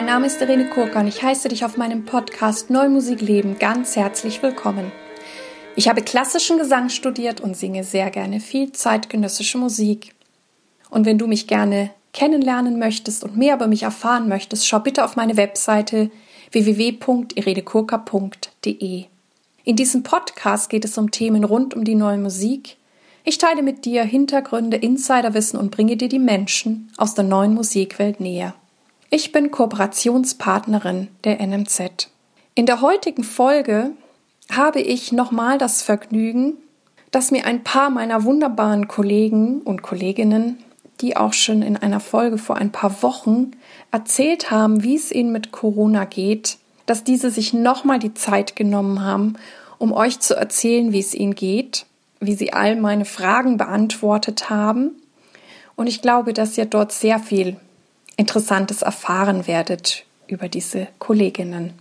Mein 0.00 0.06
Name 0.06 0.28
ist 0.28 0.40
Irene 0.40 0.70
Kurka 0.70 1.00
und 1.00 1.08
ich 1.08 1.22
heiße 1.22 1.50
dich 1.50 1.62
auf 1.62 1.76
meinem 1.76 2.06
Podcast 2.06 2.70
Neumusik 2.70 3.20
Leben 3.20 3.58
ganz 3.58 3.96
herzlich 3.96 4.42
willkommen. 4.42 4.90
Ich 5.76 5.90
habe 5.90 6.00
klassischen 6.00 6.56
Gesang 6.56 6.88
studiert 6.88 7.42
und 7.42 7.54
singe 7.54 7.84
sehr 7.84 8.10
gerne 8.10 8.40
viel 8.40 8.72
zeitgenössische 8.72 9.58
Musik. 9.58 10.14
Und 10.88 11.04
wenn 11.04 11.18
du 11.18 11.26
mich 11.26 11.48
gerne 11.48 11.90
kennenlernen 12.14 12.78
möchtest 12.78 13.24
und 13.24 13.36
mehr 13.36 13.56
über 13.56 13.66
mich 13.66 13.82
erfahren 13.82 14.26
möchtest, 14.26 14.66
schau 14.66 14.78
bitte 14.78 15.04
auf 15.04 15.16
meine 15.16 15.36
Webseite 15.36 16.10
www.iredekurka.de. 16.50 19.04
In 19.64 19.76
diesem 19.76 20.02
Podcast 20.02 20.70
geht 20.70 20.86
es 20.86 20.96
um 20.96 21.10
Themen 21.10 21.44
rund 21.44 21.74
um 21.74 21.84
die 21.84 21.94
neue 21.94 22.16
Musik. 22.16 22.78
Ich 23.22 23.36
teile 23.36 23.62
mit 23.62 23.84
dir 23.84 24.04
Hintergründe, 24.04 24.78
Insiderwissen 24.78 25.60
und 25.60 25.70
bringe 25.70 25.98
dir 25.98 26.08
die 26.08 26.18
Menschen 26.18 26.90
aus 26.96 27.12
der 27.12 27.24
neuen 27.24 27.52
Musikwelt 27.52 28.18
näher. 28.18 28.54
Ich 29.12 29.32
bin 29.32 29.50
Kooperationspartnerin 29.50 31.08
der 31.24 31.44
NMZ. 31.44 32.10
In 32.54 32.64
der 32.64 32.80
heutigen 32.80 33.24
Folge 33.24 33.90
habe 34.48 34.80
ich 34.80 35.10
nochmal 35.10 35.58
das 35.58 35.82
Vergnügen, 35.82 36.58
dass 37.10 37.32
mir 37.32 37.44
ein 37.44 37.64
paar 37.64 37.90
meiner 37.90 38.22
wunderbaren 38.22 38.86
Kollegen 38.86 39.62
und 39.62 39.82
Kolleginnen, 39.82 40.62
die 41.00 41.16
auch 41.16 41.32
schon 41.32 41.62
in 41.62 41.76
einer 41.76 41.98
Folge 41.98 42.38
vor 42.38 42.54
ein 42.54 42.70
paar 42.70 43.02
Wochen 43.02 43.50
erzählt 43.90 44.52
haben, 44.52 44.84
wie 44.84 44.94
es 44.94 45.10
ihnen 45.10 45.32
mit 45.32 45.50
Corona 45.50 46.04
geht, 46.04 46.58
dass 46.86 47.02
diese 47.02 47.32
sich 47.32 47.52
nochmal 47.52 47.98
die 47.98 48.14
Zeit 48.14 48.54
genommen 48.54 49.04
haben, 49.04 49.34
um 49.78 49.92
euch 49.92 50.20
zu 50.20 50.36
erzählen, 50.36 50.92
wie 50.92 51.00
es 51.00 51.14
ihnen 51.14 51.34
geht, 51.34 51.84
wie 52.20 52.34
sie 52.34 52.52
all 52.52 52.76
meine 52.76 53.06
Fragen 53.06 53.56
beantwortet 53.56 54.50
haben. 54.50 55.02
Und 55.74 55.88
ich 55.88 56.00
glaube, 56.00 56.32
dass 56.32 56.56
ihr 56.56 56.66
dort 56.66 56.92
sehr 56.92 57.18
viel 57.18 57.56
Interessantes 58.16 58.82
erfahren 58.82 59.46
werdet 59.46 60.04
über 60.26 60.48
diese 60.48 60.88
Kolleginnen. 60.98 61.72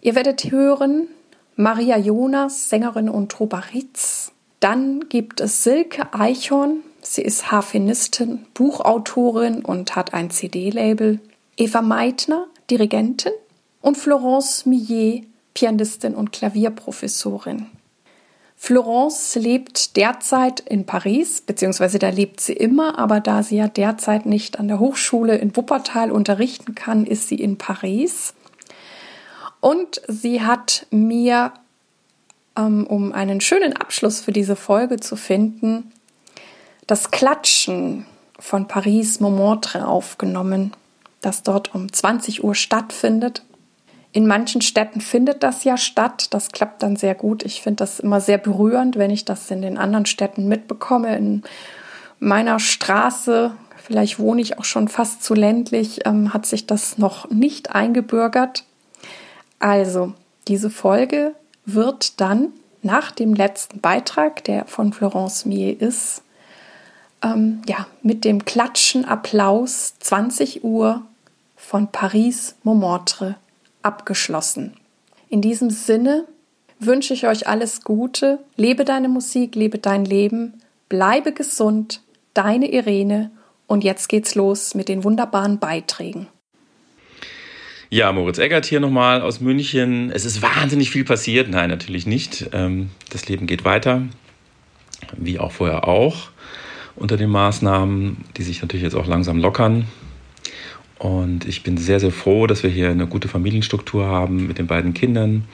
Ihr 0.00 0.14
werdet 0.14 0.50
hören 0.50 1.08
Maria 1.56 1.96
Jonas, 1.96 2.68
Sängerin 2.68 3.08
und 3.08 3.32
Trobaritz. 3.32 4.32
Dann 4.60 5.08
gibt 5.08 5.40
es 5.40 5.64
Silke 5.64 6.12
Eichhorn. 6.12 6.82
Sie 7.02 7.22
ist 7.22 7.50
Harfenistin, 7.50 8.46
Buchautorin 8.54 9.64
und 9.64 9.96
hat 9.96 10.12
ein 10.12 10.30
CD-Label. 10.30 11.20
Eva 11.56 11.82
Meitner, 11.82 12.46
Dirigentin. 12.70 13.32
Und 13.80 13.96
Florence 13.96 14.66
Millet, 14.66 15.24
Pianistin 15.54 16.14
und 16.14 16.32
Klavierprofessorin. 16.32 17.66
Florence 18.56 19.34
lebt 19.34 19.96
derzeit 19.96 20.60
in 20.60 20.86
Paris, 20.86 21.42
beziehungsweise 21.42 21.98
da 21.98 22.08
lebt 22.08 22.40
sie 22.40 22.54
immer, 22.54 22.98
aber 22.98 23.20
da 23.20 23.42
sie 23.42 23.56
ja 23.56 23.68
derzeit 23.68 24.24
nicht 24.24 24.58
an 24.58 24.66
der 24.66 24.80
Hochschule 24.80 25.36
in 25.36 25.54
Wuppertal 25.54 26.10
unterrichten 26.10 26.74
kann, 26.74 27.04
ist 27.06 27.28
sie 27.28 27.36
in 27.36 27.58
Paris. 27.58 28.34
Und 29.60 30.00
sie 30.08 30.42
hat 30.42 30.86
mir, 30.90 31.52
ähm, 32.56 32.86
um 32.86 33.12
einen 33.12 33.40
schönen 33.40 33.74
Abschluss 33.74 34.20
für 34.20 34.32
diese 34.32 34.56
Folge 34.56 35.00
zu 35.00 35.16
finden, 35.16 35.92
das 36.86 37.10
Klatschen 37.10 38.06
von 38.38 38.68
Paris 38.68 39.20
Montmartre 39.20 39.86
aufgenommen, 39.86 40.72
das 41.20 41.42
dort 41.42 41.74
um 41.74 41.92
20 41.92 42.44
Uhr 42.44 42.54
stattfindet. 42.54 43.44
In 44.16 44.26
manchen 44.26 44.62
Städten 44.62 45.02
findet 45.02 45.42
das 45.42 45.64
ja 45.64 45.76
statt. 45.76 46.28
Das 46.30 46.48
klappt 46.48 46.82
dann 46.82 46.96
sehr 46.96 47.14
gut. 47.14 47.42
Ich 47.42 47.60
finde 47.60 47.80
das 47.80 48.00
immer 48.00 48.22
sehr 48.22 48.38
berührend, 48.38 48.96
wenn 48.96 49.10
ich 49.10 49.26
das 49.26 49.50
in 49.50 49.60
den 49.60 49.76
anderen 49.76 50.06
Städten 50.06 50.48
mitbekomme. 50.48 51.14
In 51.18 51.42
meiner 52.18 52.58
Straße, 52.58 53.54
vielleicht 53.76 54.18
wohne 54.18 54.40
ich 54.40 54.58
auch 54.58 54.64
schon 54.64 54.88
fast 54.88 55.22
zu 55.22 55.34
ländlich, 55.34 56.06
ähm, 56.06 56.32
hat 56.32 56.46
sich 56.46 56.66
das 56.66 56.96
noch 56.96 57.28
nicht 57.28 57.74
eingebürgert. 57.74 58.64
Also, 59.58 60.14
diese 60.48 60.70
Folge 60.70 61.34
wird 61.66 62.18
dann 62.18 62.54
nach 62.80 63.10
dem 63.10 63.34
letzten 63.34 63.82
Beitrag, 63.82 64.42
der 64.44 64.64
von 64.64 64.94
Florence 64.94 65.44
Mier 65.44 65.78
ist, 65.78 66.22
ähm, 67.22 67.60
ja, 67.68 67.86
mit 68.02 68.24
dem 68.24 68.46
Klatschen 68.46 69.04
Applaus 69.04 69.92
20 69.98 70.64
Uhr 70.64 71.02
von 71.54 71.88
Paris 71.88 72.54
Montmartre 72.62 73.34
abgeschlossen. 73.86 74.74
In 75.28 75.40
diesem 75.40 75.70
Sinne 75.70 76.26
wünsche 76.78 77.14
ich 77.14 77.26
euch 77.26 77.46
alles 77.46 77.82
Gute, 77.82 78.40
lebe 78.56 78.84
deine 78.84 79.08
Musik, 79.08 79.54
lebe 79.54 79.78
dein 79.78 80.04
Leben, 80.04 80.60
bleibe 80.88 81.32
gesund, 81.32 82.02
deine 82.34 82.70
Irene 82.70 83.30
und 83.66 83.84
jetzt 83.84 84.08
geht's 84.08 84.34
los 84.34 84.74
mit 84.74 84.88
den 84.88 85.04
wunderbaren 85.04 85.58
Beiträgen. 85.58 86.26
Ja, 87.88 88.12
Moritz 88.12 88.38
Eggert 88.38 88.66
hier 88.66 88.80
nochmal 88.80 89.22
aus 89.22 89.40
München. 89.40 90.10
Es 90.10 90.24
ist 90.24 90.42
wahnsinnig 90.42 90.90
viel 90.90 91.04
passiert. 91.04 91.48
Nein, 91.48 91.70
natürlich 91.70 92.04
nicht. 92.04 92.50
Ähm, 92.52 92.90
das 93.10 93.28
Leben 93.28 93.46
geht 93.46 93.64
weiter, 93.64 94.02
wie 95.16 95.38
auch 95.38 95.52
vorher 95.52 95.86
auch, 95.86 96.30
unter 96.96 97.16
den 97.16 97.30
Maßnahmen, 97.30 98.24
die 98.36 98.42
sich 98.42 98.60
natürlich 98.60 98.82
jetzt 98.82 98.96
auch 98.96 99.06
langsam 99.06 99.38
lockern. 99.38 99.86
Und 100.98 101.46
ich 101.46 101.62
bin 101.62 101.76
sehr, 101.76 102.00
sehr 102.00 102.10
froh, 102.10 102.46
dass 102.46 102.62
wir 102.62 102.70
hier 102.70 102.90
eine 102.90 103.06
gute 103.06 103.28
Familienstruktur 103.28 104.06
haben 104.06 104.46
mit 104.46 104.58
den 104.58 104.66
beiden 104.66 104.94
Kindern, 104.94 105.44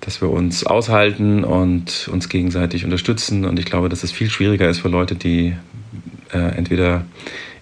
dass 0.00 0.20
wir 0.20 0.30
uns 0.30 0.64
aushalten 0.64 1.44
und 1.44 2.08
uns 2.10 2.28
gegenseitig 2.28 2.84
unterstützen. 2.84 3.44
Und 3.44 3.58
ich 3.58 3.66
glaube, 3.66 3.88
dass 3.88 4.02
es 4.02 4.12
viel 4.12 4.30
schwieriger 4.30 4.68
ist 4.68 4.80
für 4.80 4.88
Leute, 4.88 5.14
die 5.14 5.54
äh, 6.32 6.38
entweder 6.38 7.04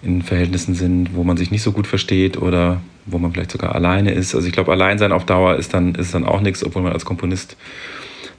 in 0.01 0.21
Verhältnissen 0.21 0.75
sind, 0.75 1.15
wo 1.15 1.23
man 1.23 1.37
sich 1.37 1.51
nicht 1.51 1.63
so 1.63 1.71
gut 1.71 1.87
versteht 1.87 2.37
oder 2.37 2.81
wo 3.05 3.17
man 3.17 3.31
vielleicht 3.31 3.51
sogar 3.51 3.75
alleine 3.75 4.11
ist. 4.11 4.35
Also 4.35 4.47
ich 4.47 4.53
glaube, 4.53 4.71
Alleinsein 4.71 5.11
auf 5.11 5.25
Dauer 5.25 5.55
ist 5.55 5.73
dann, 5.73 5.95
ist 5.95 6.13
dann 6.13 6.25
auch 6.25 6.41
nichts, 6.41 6.63
obwohl 6.63 6.81
man 6.81 6.93
als 6.93 7.05
Komponist 7.05 7.57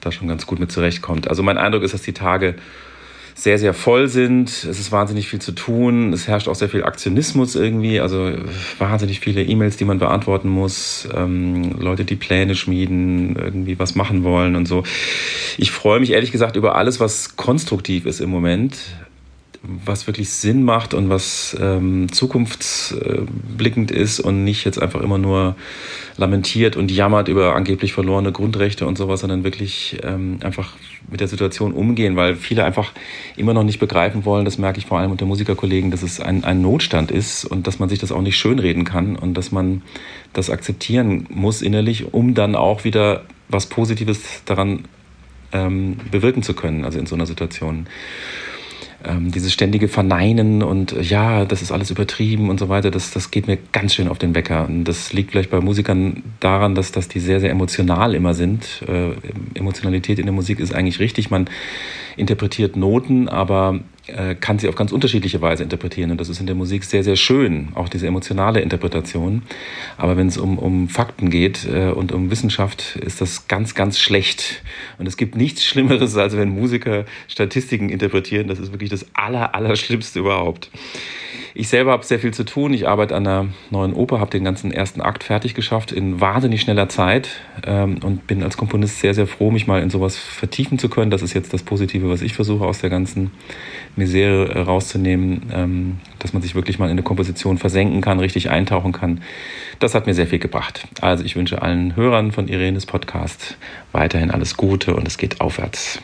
da 0.01 0.13
schon 0.13 0.29
ganz 0.29 0.47
gut 0.47 0.59
mit 0.59 0.71
zurechtkommt. 0.71 1.29
Also 1.29 1.43
mein 1.43 1.59
Eindruck 1.59 1.83
ist, 1.83 1.95
dass 1.95 2.03
die 2.03 2.13
Tage 2.13 2.57
sehr, 3.35 3.59
sehr 3.59 3.75
voll 3.75 4.09
sind. 4.09 4.49
Es 4.49 4.79
ist 4.79 4.93
wahnsinnig 4.93 5.29
viel 5.29 5.41
zu 5.41 5.53
tun. 5.53 6.13
Es 6.13 6.29
herrscht 6.29 6.49
auch 6.49 6.55
sehr 6.55 6.69
viel 6.69 6.85
Aktionismus 6.85 7.57
irgendwie. 7.57 8.01
Also 8.01 8.33
wahnsinnig 8.79 9.21
viele 9.21 9.43
E-Mails, 9.43 9.77
die 9.77 9.85
man 9.85 9.99
beantworten 9.99 10.49
muss. 10.49 11.09
Ähm, 11.15 11.73
Leute, 11.81 12.05
die 12.05 12.17
Pläne 12.17 12.55
schmieden, 12.55 13.37
irgendwie 13.37 13.79
was 13.79 13.97
machen 13.97 14.23
wollen 14.23 14.55
und 14.55 14.67
so. 14.67 14.85
Ich 15.59 15.73
freue 15.73 15.99
mich 15.99 16.13
ehrlich 16.13 16.31
gesagt 16.31 16.55
über 16.55 16.77
alles, 16.77 17.01
was 17.01 17.37
konstruktiv 17.37 18.07
ist 18.07 18.21
im 18.21 18.31
Moment 18.31 18.77
was 19.85 20.07
wirklich 20.07 20.31
Sinn 20.31 20.63
macht 20.63 20.95
und 20.95 21.09
was 21.09 21.57
ähm, 21.61 22.13
zukunftsblickend 22.13 23.91
ist 23.91 24.21
und 24.21 24.45
nicht 24.45 24.65
jetzt 24.65 24.81
einfach 24.81 25.01
immer 25.01 25.19
nur 25.19 25.57
lamentiert 26.17 26.77
und 26.77 26.91
jammert 26.91 27.29
über 27.29 27.57
angeblich 27.57 27.93
verlorene 27.93 28.31
Grundrechte 28.31 28.87
und 28.87 28.99
sowas, 28.99 29.21
sondern 29.21 29.43
wirklich 29.43 29.99
ähm, 30.03 30.39
einfach 30.43 30.75
mit 31.11 31.21
der 31.21 31.29
Situation 31.29 31.73
umgehen, 31.73 32.17
weil 32.17 32.37
viele 32.37 32.65
einfach 32.65 32.93
immer 33.37 33.55
noch 33.55 33.65
nicht 33.65 33.79
begreifen 33.79 34.25
wollen, 34.25 34.45
das 34.45 34.59
merke 34.59 34.79
ich 34.79 34.87
vor 34.87 34.99
allem 34.99 35.11
unter 35.11 35.27
Musikerkollegen, 35.27 35.91
dass 35.91 36.03
es 36.03 36.21
ein, 36.21 36.45
ein 36.45 36.61
Notstand 36.61 37.11
ist 37.11 37.45
und 37.45 37.67
dass 37.67 37.79
man 37.79 37.89
sich 37.89 37.99
das 37.99 38.13
auch 38.13 38.23
nicht 38.23 38.37
schönreden 38.37 38.85
kann 38.85 39.17
und 39.17 39.35
dass 39.35 39.51
man 39.51 39.83
das 40.33 40.51
akzeptieren 40.51 41.27
muss 41.31 41.63
innerlich, 41.63 42.13
um 42.13 42.35
dann 42.35 42.55
auch 42.55 42.85
wieder 42.85 43.25
was 43.49 43.67
Positives 43.67 44.43
daran 44.45 44.85
ähm, 45.53 45.97
bewirken 46.11 46.43
zu 46.43 46.55
können, 46.55 46.85
also 46.85 46.99
in 46.99 47.07
so 47.07 47.15
einer 47.15 47.27
Situation 47.27 47.87
ähm, 49.05 49.31
dieses 49.31 49.53
ständige 49.53 49.89
Verneinen 49.89 50.63
und 50.63 50.93
äh, 50.93 51.03
ja, 51.03 51.45
das 51.45 51.63
ist 51.63 51.73
alles 51.73 51.91
übertrieben 51.91 52.51
und 52.51 52.59
so 52.59 52.69
weiter, 52.69 52.91
das, 52.91 53.11
das 53.11 53.31
geht 53.31 53.47
mir 53.47 53.59
ganz 53.73 53.95
schön 53.95 54.09
auf 54.09 54.19
den 54.19 54.35
Wecker. 54.35 54.67
Und 54.67 54.85
das 54.85 55.13
liegt 55.13 55.33
vielleicht 55.33 55.51
bei 55.51 55.61
Musikern 55.61 56.23
daran, 56.41 56.75
dass, 56.75 56.93
dass 56.93 57.09
die 57.09 57.21
sehr, 57.21 57.41
sehr 57.41 57.51
emotional 57.51 58.15
immer 58.15 58.35
sind. 58.35 58.83
Äh, 58.89 59.13
Emotionalität 59.59 60.19
in 60.19 60.27
der 60.27 60.33
Musik 60.33 60.61
ist 60.61 60.75
eigentlich 60.75 61.01
richtig. 61.01 61.31
Man 61.31 61.49
interpretiert 62.17 62.77
Noten, 62.77 63.29
aber 63.29 63.81
kann 64.41 64.59
sie 64.59 64.69
auf 64.69 64.75
ganz 64.75 64.93
unterschiedliche 64.93 65.41
Weise 65.41 65.63
interpretieren. 65.63 66.11
Und 66.11 66.21
das 66.21 66.29
ist 66.29 66.41
in 66.41 66.47
der 66.47 66.55
Musik 66.55 66.85
sehr, 66.85 67.03
sehr 67.03 67.17
schön, 67.17 67.69
auch 67.75 67.89
diese 67.89 68.07
emotionale 68.07 68.61
Interpretation. 68.61 69.43
Aber 69.97 70.17
wenn 70.17 70.27
es 70.27 70.37
um, 70.37 70.59
um 70.59 70.89
Fakten 70.89 71.31
geht 71.31 71.67
äh, 71.67 71.89
und 71.89 72.13
um 72.13 72.31
Wissenschaft, 72.31 72.97
ist 72.97 73.21
das 73.21 73.49
ganz, 73.49 73.75
ganz 73.75 73.99
schlecht. 73.99 74.63
Und 74.99 75.07
es 75.07 75.17
gibt 75.17 75.37
nichts 75.37 75.65
Schlimmeres, 75.65 76.17
als 76.17 76.37
wenn 76.37 76.51
Musiker 76.51 77.05
Statistiken 77.29 77.89
interpretieren. 77.89 78.49
Das 78.49 78.59
ist 78.59 78.73
wirklich 78.73 78.91
das 78.91 79.07
Aller, 79.15 79.55
Allerschlimmste 79.55 80.19
überhaupt. 80.19 80.71
Ich 81.57 81.69
selber 81.69 81.93
habe 81.93 82.05
sehr 82.05 82.19
viel 82.19 82.35
zu 82.35 82.45
tun. 82.45 82.75
Ich 82.75 82.89
arbeite 82.89 83.15
an 83.15 83.25
einer 83.25 83.47
neuen 83.71 83.93
Oper, 83.93 84.19
habe 84.19 84.31
den 84.33 84.43
ganzen 84.43 84.73
ersten 84.73 85.01
Akt 85.01 85.23
fertig 85.23 85.55
geschafft 85.55 85.93
in 85.93 86.21
wahnsinnig 86.21 86.61
schneller 86.61 86.89
Zeit 86.89 87.29
ähm, 87.65 87.99
und 88.03 88.27
bin 88.27 88.43
als 88.43 88.57
Komponist 88.57 88.99
sehr, 88.99 89.15
sehr 89.15 89.29
froh, 89.29 89.53
mich 89.53 89.69
mal 89.69 89.81
in 89.81 89.89
sowas 89.89 90.17
vertiefen 90.17 90.81
zu 90.81 90.89
können. 90.89 91.13
Das 91.13 91.23
ist 91.23 91.33
jetzt 91.33 91.53
das 91.53 91.63
Positive, 91.63 92.11
was 92.11 92.23
ich 92.23 92.35
versuche 92.35 92.65
aus 92.65 92.81
der 92.81 92.91
ganzen 92.91 93.31
Misere 93.95 94.53
äh, 94.53 94.61
rauszunehmen, 94.63 95.43
ähm, 95.53 95.99
dass 96.19 96.33
man 96.33 96.43
sich 96.43 96.57
wirklich 96.57 96.81
mal 96.81 96.87
in 96.87 96.93
eine 96.93 97.05
Komposition 97.05 97.57
versenken 97.57 98.01
kann, 98.01 98.19
richtig 98.19 98.51
eintauchen 98.51 98.91
kann. 98.91 99.23
Das 99.79 99.95
hat 99.95 100.09
mir 100.09 100.15
sehr 100.15 100.27
viel 100.27 100.41
gebracht. 100.41 100.89
Also 101.01 101.23
ich 101.23 101.37
wünsche 101.37 101.63
allen 101.63 101.95
Hörern 101.95 102.33
von 102.33 102.49
Irenes 102.49 102.85
Podcast 102.85 103.57
weiterhin 103.93 104.33
alles 104.33 104.57
Gute 104.57 104.97
und 104.97 105.07
es 105.07 105.19
geht 105.19 105.41
aufwärts. 105.41 106.03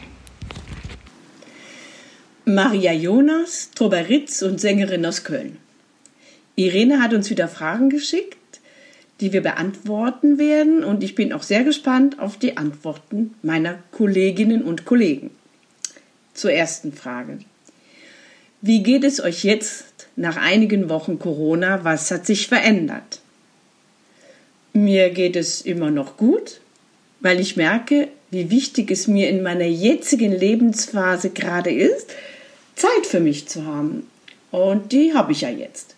Maria 2.54 2.92
Jonas, 2.92 3.70
Troberitz 3.74 4.42
und 4.42 4.60
Sängerin 4.60 5.06
aus 5.06 5.24
Köln. 5.24 5.58
Irene 6.56 7.00
hat 7.00 7.14
uns 7.14 7.30
wieder 7.30 7.48
Fragen 7.48 7.90
geschickt, 7.90 8.60
die 9.20 9.32
wir 9.32 9.40
beantworten 9.40 10.38
werden. 10.38 10.82
Und 10.82 11.04
ich 11.04 11.14
bin 11.14 11.32
auch 11.32 11.42
sehr 11.42 11.64
gespannt 11.64 12.18
auf 12.18 12.38
die 12.38 12.56
Antworten 12.56 13.34
meiner 13.42 13.78
Kolleginnen 13.92 14.62
und 14.62 14.84
Kollegen. 14.84 15.30
Zur 16.34 16.52
ersten 16.52 16.92
Frage. 16.92 17.38
Wie 18.62 18.82
geht 18.82 19.04
es 19.04 19.20
euch 19.20 19.44
jetzt 19.44 20.08
nach 20.16 20.36
einigen 20.36 20.88
Wochen 20.88 21.18
Corona? 21.18 21.84
Was 21.84 22.10
hat 22.10 22.26
sich 22.26 22.48
verändert? 22.48 23.20
Mir 24.72 25.10
geht 25.10 25.36
es 25.36 25.62
immer 25.62 25.90
noch 25.90 26.16
gut, 26.16 26.60
weil 27.20 27.40
ich 27.40 27.56
merke, 27.56 28.08
wie 28.30 28.50
wichtig 28.50 28.90
es 28.90 29.08
mir 29.08 29.28
in 29.28 29.42
meiner 29.42 29.66
jetzigen 29.66 30.32
Lebensphase 30.32 31.30
gerade 31.30 31.70
ist, 31.70 32.10
Zeit 32.80 33.06
für 33.06 33.20
mich 33.20 33.46
zu 33.46 33.66
haben. 33.66 34.06
Und 34.50 34.92
die 34.92 35.14
habe 35.14 35.32
ich 35.32 35.42
ja 35.42 35.50
jetzt. 35.50 35.94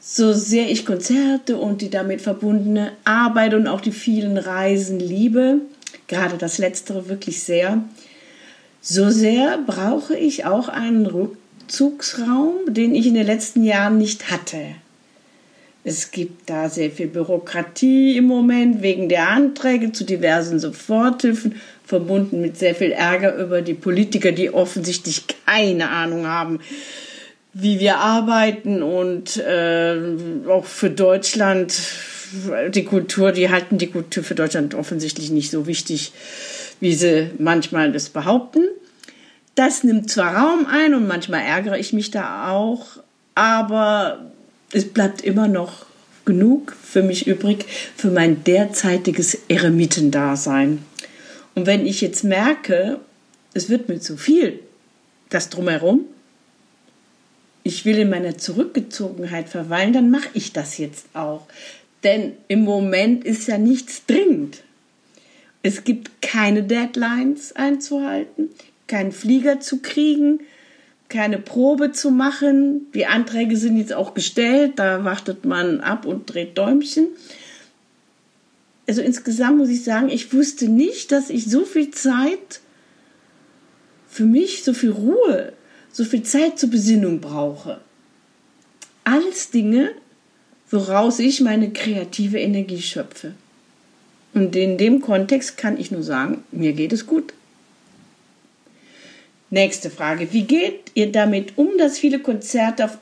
So 0.00 0.32
sehr 0.32 0.70
ich 0.70 0.84
Konzerte 0.84 1.56
und 1.56 1.82
die 1.82 1.90
damit 1.90 2.20
verbundene 2.20 2.92
Arbeit 3.04 3.54
und 3.54 3.66
auch 3.68 3.80
die 3.80 3.92
vielen 3.92 4.38
Reisen 4.38 4.98
liebe, 4.98 5.60
gerade 6.08 6.36
das 6.36 6.58
letztere 6.58 7.08
wirklich 7.08 7.42
sehr, 7.42 7.84
so 8.82 9.10
sehr 9.10 9.58
brauche 9.58 10.16
ich 10.16 10.46
auch 10.46 10.68
einen 10.68 11.06
Rückzugsraum, 11.06 12.54
den 12.68 12.94
ich 12.94 13.06
in 13.06 13.14
den 13.14 13.26
letzten 13.26 13.62
Jahren 13.62 13.98
nicht 13.98 14.30
hatte. 14.30 14.58
Es 15.82 16.10
gibt 16.10 16.50
da 16.50 16.68
sehr 16.68 16.90
viel 16.90 17.06
Bürokratie 17.06 18.16
im 18.16 18.24
Moment 18.24 18.82
wegen 18.82 19.08
der 19.08 19.30
Anträge 19.30 19.92
zu 19.92 20.04
diversen 20.04 20.60
Soforthilfen, 20.60 21.56
verbunden 21.84 22.40
mit 22.40 22.58
sehr 22.58 22.74
viel 22.74 22.92
Ärger 22.92 23.34
über 23.36 23.62
die 23.62 23.74
Politiker, 23.74 24.32
die 24.32 24.52
offensichtlich 24.52 25.24
keine 25.46 25.88
Ahnung 25.88 26.26
haben, 26.26 26.60
wie 27.54 27.80
wir 27.80 27.96
arbeiten 27.96 28.82
und 28.82 29.38
äh, 29.38 29.96
auch 30.48 30.66
für 30.66 30.90
Deutschland 30.90 31.74
die 32.68 32.84
Kultur, 32.84 33.32
die 33.32 33.50
halten 33.50 33.78
die 33.78 33.88
Kultur 33.88 34.22
für 34.22 34.34
Deutschland 34.34 34.74
offensichtlich 34.74 35.30
nicht 35.30 35.50
so 35.50 35.66
wichtig, 35.66 36.12
wie 36.78 36.94
sie 36.94 37.30
manchmal 37.38 37.90
das 37.90 38.08
behaupten. 38.08 38.64
Das 39.56 39.82
nimmt 39.82 40.10
zwar 40.10 40.36
Raum 40.36 40.66
ein 40.66 40.94
und 40.94 41.08
manchmal 41.08 41.42
ärgere 41.42 41.78
ich 41.78 41.92
mich 41.92 42.10
da 42.10 42.50
auch, 42.50 42.86
aber 43.34 44.30
es 44.72 44.88
bleibt 44.88 45.22
immer 45.22 45.48
noch 45.48 45.86
genug 46.24 46.76
für 46.82 47.02
mich 47.02 47.26
übrig 47.26 47.64
für 47.96 48.10
mein 48.10 48.44
derzeitiges 48.44 49.38
Eremitendasein. 49.48 50.84
Und 51.54 51.66
wenn 51.66 51.86
ich 51.86 52.00
jetzt 52.00 52.24
merke, 52.24 53.00
es 53.54 53.68
wird 53.68 53.88
mir 53.88 54.00
zu 54.00 54.16
viel, 54.16 54.60
das 55.28 55.48
drumherum, 55.48 56.04
ich 57.62 57.84
will 57.84 57.98
in 57.98 58.10
meiner 58.10 58.38
Zurückgezogenheit 58.38 59.48
verweilen, 59.48 59.92
dann 59.92 60.10
mache 60.10 60.30
ich 60.34 60.52
das 60.52 60.78
jetzt 60.78 61.06
auch. 61.14 61.46
Denn 62.04 62.32
im 62.48 62.64
Moment 62.64 63.24
ist 63.24 63.46
ja 63.48 63.58
nichts 63.58 64.06
dringend. 64.06 64.62
Es 65.62 65.84
gibt 65.84 66.22
keine 66.22 66.62
Deadlines 66.62 67.54
einzuhalten, 67.54 68.48
keinen 68.86 69.12
Flieger 69.12 69.60
zu 69.60 69.82
kriegen, 69.82 70.40
keine 71.10 71.38
Probe 71.38 71.92
zu 71.92 72.10
machen. 72.10 72.86
Die 72.94 73.04
Anträge 73.04 73.56
sind 73.56 73.76
jetzt 73.76 73.92
auch 73.92 74.14
gestellt, 74.14 74.74
da 74.76 75.04
wartet 75.04 75.44
man 75.44 75.80
ab 75.80 76.06
und 76.06 76.32
dreht 76.32 76.56
Däumchen. 76.56 77.08
Also 78.88 79.02
insgesamt 79.02 79.58
muss 79.58 79.68
ich 79.68 79.84
sagen, 79.84 80.08
ich 80.08 80.32
wusste 80.32 80.68
nicht, 80.68 81.12
dass 81.12 81.28
ich 81.28 81.44
so 81.46 81.64
viel 81.64 81.90
Zeit 81.90 82.60
für 84.08 84.24
mich, 84.24 84.64
so 84.64 84.72
viel 84.72 84.90
Ruhe, 84.90 85.52
so 85.92 86.04
viel 86.04 86.22
Zeit 86.22 86.58
zur 86.58 86.70
Besinnung 86.70 87.20
brauche. 87.20 87.80
Alles 89.04 89.50
Dinge, 89.50 89.90
woraus 90.70 91.18
ich 91.18 91.40
meine 91.40 91.70
kreative 91.70 92.38
Energie 92.38 92.82
schöpfe. 92.82 93.34
Und 94.32 94.54
in 94.54 94.78
dem 94.78 95.00
Kontext 95.00 95.56
kann 95.56 95.78
ich 95.78 95.90
nur 95.90 96.02
sagen, 96.02 96.44
mir 96.52 96.72
geht 96.72 96.92
es 96.92 97.06
gut. 97.06 97.32
Nächste 99.50 99.90
Frage. 99.90 100.32
Wie 100.32 100.44
geht 100.44 100.92
ihr 100.94 101.10
damit 101.10 101.58
um, 101.58 101.76
dass 101.76 101.98
viele 101.98 102.20
Konzerte 102.20 102.84
auf 102.84 102.98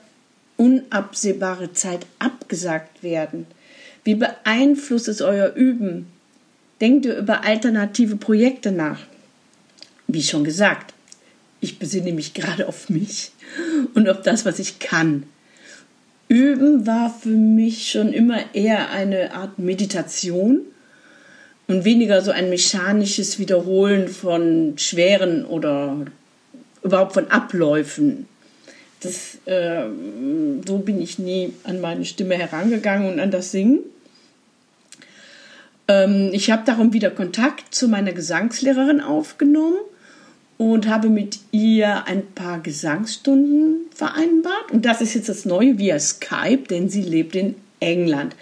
unabsehbare 0.56 1.74
Zeit 1.74 2.06
abgesagt 2.18 3.02
werden? 3.02 3.46
Wie 4.02 4.14
beeinflusst 4.14 5.08
es 5.08 5.20
euer 5.20 5.54
Üben? 5.54 6.06
Denkt 6.80 7.04
ihr 7.04 7.18
über 7.18 7.44
alternative 7.44 8.16
Projekte 8.16 8.72
nach? 8.72 9.00
Wie 10.06 10.22
schon 10.22 10.42
gesagt, 10.42 10.94
ich 11.60 11.78
besinne 11.78 12.12
mich 12.12 12.32
gerade 12.32 12.66
auf 12.66 12.88
mich 12.88 13.32
und 13.94 14.08
auf 14.08 14.22
das, 14.22 14.46
was 14.46 14.58
ich 14.58 14.78
kann. 14.78 15.24
Üben 16.28 16.86
war 16.86 17.12
für 17.12 17.28
mich 17.28 17.90
schon 17.90 18.14
immer 18.14 18.54
eher 18.54 18.90
eine 18.90 19.34
Art 19.34 19.58
Meditation 19.58 20.60
und 21.66 21.84
weniger 21.84 22.22
so 22.22 22.30
ein 22.30 22.48
mechanisches 22.48 23.38
Wiederholen 23.38 24.08
von 24.08 24.78
schweren 24.78 25.44
oder 25.44 26.06
überhaupt 26.82 27.14
von 27.14 27.30
Abläufen. 27.30 28.26
Das, 29.00 29.38
äh, 29.46 29.84
so 30.66 30.78
bin 30.78 31.00
ich 31.00 31.18
nie 31.18 31.52
an 31.64 31.80
meine 31.80 32.04
Stimme 32.04 32.34
herangegangen 32.34 33.12
und 33.12 33.20
an 33.20 33.30
das 33.30 33.52
Singen. 33.52 33.80
Ähm, 35.86 36.30
ich 36.32 36.50
habe 36.50 36.62
darum 36.64 36.92
wieder 36.92 37.10
Kontakt 37.10 37.74
zu 37.74 37.88
meiner 37.88 38.12
Gesangslehrerin 38.12 39.00
aufgenommen 39.00 39.78
und 40.58 40.88
habe 40.88 41.08
mit 41.08 41.38
ihr 41.52 42.06
ein 42.06 42.26
paar 42.34 42.60
Gesangsstunden 42.60 43.86
vereinbart. 43.94 44.72
Und 44.72 44.84
das 44.84 45.00
ist 45.00 45.14
jetzt 45.14 45.28
das 45.28 45.44
Neue 45.44 45.78
via 45.78 45.98
Skype, 46.00 46.64
denn 46.68 46.88
sie 46.88 47.02
lebt 47.02 47.36
in 47.36 47.54
England. 47.78 48.34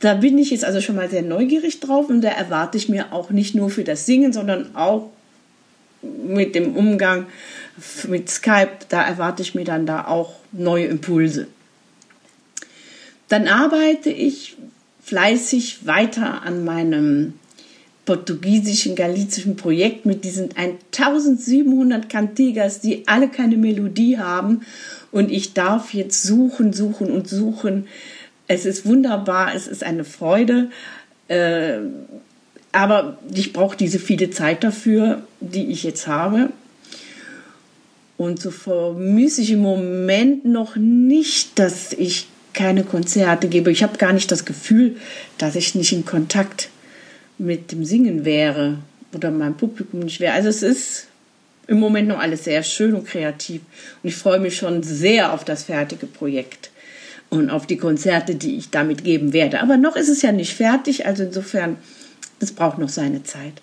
Da 0.00 0.14
bin 0.14 0.38
ich 0.38 0.50
jetzt 0.50 0.64
also 0.64 0.80
schon 0.80 0.96
mal 0.96 1.10
sehr 1.10 1.22
neugierig 1.22 1.78
drauf 1.78 2.08
und 2.08 2.22
da 2.22 2.30
erwarte 2.30 2.76
ich 2.78 2.88
mir 2.88 3.12
auch 3.12 3.30
nicht 3.30 3.54
nur 3.54 3.70
für 3.70 3.84
das 3.84 4.06
Singen, 4.06 4.32
sondern 4.32 4.74
auch 4.74 5.10
mit 6.02 6.56
dem 6.56 6.74
Umgang 6.74 7.26
mit 8.08 8.30
Skype, 8.30 8.78
da 8.88 9.02
erwarte 9.02 9.42
ich 9.42 9.54
mir 9.54 9.64
dann 9.64 9.86
da 9.86 10.06
auch 10.06 10.34
neue 10.52 10.86
Impulse. 10.86 11.46
Dann 13.28 13.48
arbeite 13.48 14.10
ich 14.10 14.56
fleißig 15.04 15.86
weiter 15.86 16.42
an 16.42 16.64
meinem 16.64 17.34
portugiesischen, 18.04 18.96
galizischen 18.96 19.56
Projekt 19.56 20.06
mit 20.06 20.24
diesen 20.24 20.50
1700 20.56 22.08
Cantigas, 22.08 22.80
die 22.80 23.06
alle 23.06 23.28
keine 23.28 23.56
Melodie 23.56 24.18
haben. 24.18 24.62
Und 25.12 25.30
ich 25.30 25.54
darf 25.54 25.94
jetzt 25.94 26.22
suchen, 26.22 26.72
suchen 26.72 27.10
und 27.10 27.28
suchen. 27.28 27.86
Es 28.48 28.66
ist 28.66 28.84
wunderbar, 28.86 29.54
es 29.54 29.68
ist 29.68 29.84
eine 29.84 30.04
Freude. 30.04 30.70
Äh, 31.28 31.78
aber 32.72 33.18
ich 33.32 33.52
brauche 33.52 33.76
diese 33.76 33.98
viele 33.98 34.30
Zeit 34.30 34.64
dafür, 34.64 35.22
die 35.40 35.70
ich 35.70 35.84
jetzt 35.84 36.06
habe. 36.06 36.50
Und 38.22 38.40
so 38.40 38.52
vermisse 38.52 39.42
ich 39.42 39.50
im 39.50 39.62
Moment 39.62 40.44
noch 40.44 40.76
nicht, 40.76 41.58
dass 41.58 41.92
ich 41.92 42.28
keine 42.52 42.84
Konzerte 42.84 43.48
gebe. 43.48 43.72
Ich 43.72 43.82
habe 43.82 43.98
gar 43.98 44.12
nicht 44.12 44.30
das 44.30 44.44
Gefühl, 44.44 44.94
dass 45.38 45.56
ich 45.56 45.74
nicht 45.74 45.92
in 45.92 46.04
Kontakt 46.04 46.68
mit 47.36 47.72
dem 47.72 47.84
Singen 47.84 48.24
wäre 48.24 48.78
oder 49.12 49.32
meinem 49.32 49.56
Publikum 49.56 50.00
nicht 50.00 50.20
wäre. 50.20 50.34
Also 50.34 50.50
es 50.50 50.62
ist 50.62 51.08
im 51.66 51.80
Moment 51.80 52.06
noch 52.06 52.20
alles 52.20 52.44
sehr 52.44 52.62
schön 52.62 52.94
und 52.94 53.08
kreativ. 53.08 53.62
Und 54.04 54.10
ich 54.10 54.14
freue 54.14 54.38
mich 54.38 54.56
schon 54.56 54.84
sehr 54.84 55.32
auf 55.32 55.44
das 55.44 55.64
fertige 55.64 56.06
Projekt 56.06 56.70
und 57.28 57.50
auf 57.50 57.66
die 57.66 57.76
Konzerte, 57.76 58.36
die 58.36 58.56
ich 58.56 58.70
damit 58.70 59.02
geben 59.02 59.32
werde. 59.32 59.60
Aber 59.60 59.76
noch 59.76 59.96
ist 59.96 60.08
es 60.08 60.22
ja 60.22 60.30
nicht 60.30 60.54
fertig, 60.54 61.06
also 61.06 61.24
insofern 61.24 61.76
das 62.38 62.52
braucht 62.52 62.78
noch 62.78 62.88
seine 62.88 63.24
Zeit. 63.24 63.54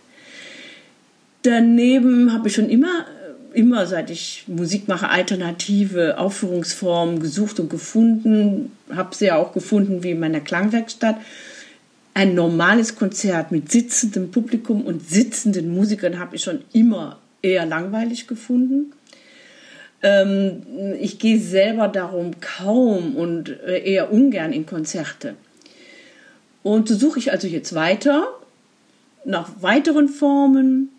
Daneben 1.44 2.34
habe 2.34 2.50
ich 2.50 2.56
schon 2.56 2.70
immer, 2.70 3.06
immer 3.54 3.88
seit 3.88 4.10
ich 4.10 4.46
Musik 4.48 4.88
mache, 4.88 5.10
alternative 5.10 6.18
Aufführungsformen 6.18 7.20
gesucht 7.20 7.60
und 7.60 7.70
gefunden. 7.70 8.72
Habe 8.94 9.16
sie 9.16 9.26
ja 9.26 9.38
auch 9.38 9.54
gefunden 9.54 10.04
wie 10.04 10.12
in 10.12 10.20
meiner 10.20 10.40
Klangwerkstatt. 10.40 11.18
Ein 12.14 12.36
normales 12.36 12.96
Konzert 12.96 13.52
mit 13.52 13.72
sitzendem 13.72 14.32
Publikum 14.32 14.86
und 14.86 15.08
sitzenden 15.08 15.74
Musikern 15.74 16.20
habe 16.20 16.36
ich 16.36 16.44
schon 16.44 16.62
immer 16.74 17.20
eher 17.42 17.66
langweilig 17.66 18.28
gefunden. 18.28 18.94
Ähm, 20.02 20.64
ich 21.00 21.20
gehe 21.20 21.40
selber 21.40 21.88
darum 21.88 22.40
kaum 22.40 23.16
und 23.16 23.50
äh, 23.50 23.80
eher 23.80 24.12
ungern 24.12 24.54
in 24.54 24.66
Konzerte. 24.66 25.36
Und 26.64 26.88
so 26.88 26.96
suche 26.96 27.20
ich 27.20 27.32
also 27.32 27.48
jetzt 27.48 27.74
weiter 27.74 28.28
nach 29.26 29.50
weiteren 29.62 30.08
Formen 30.08 30.90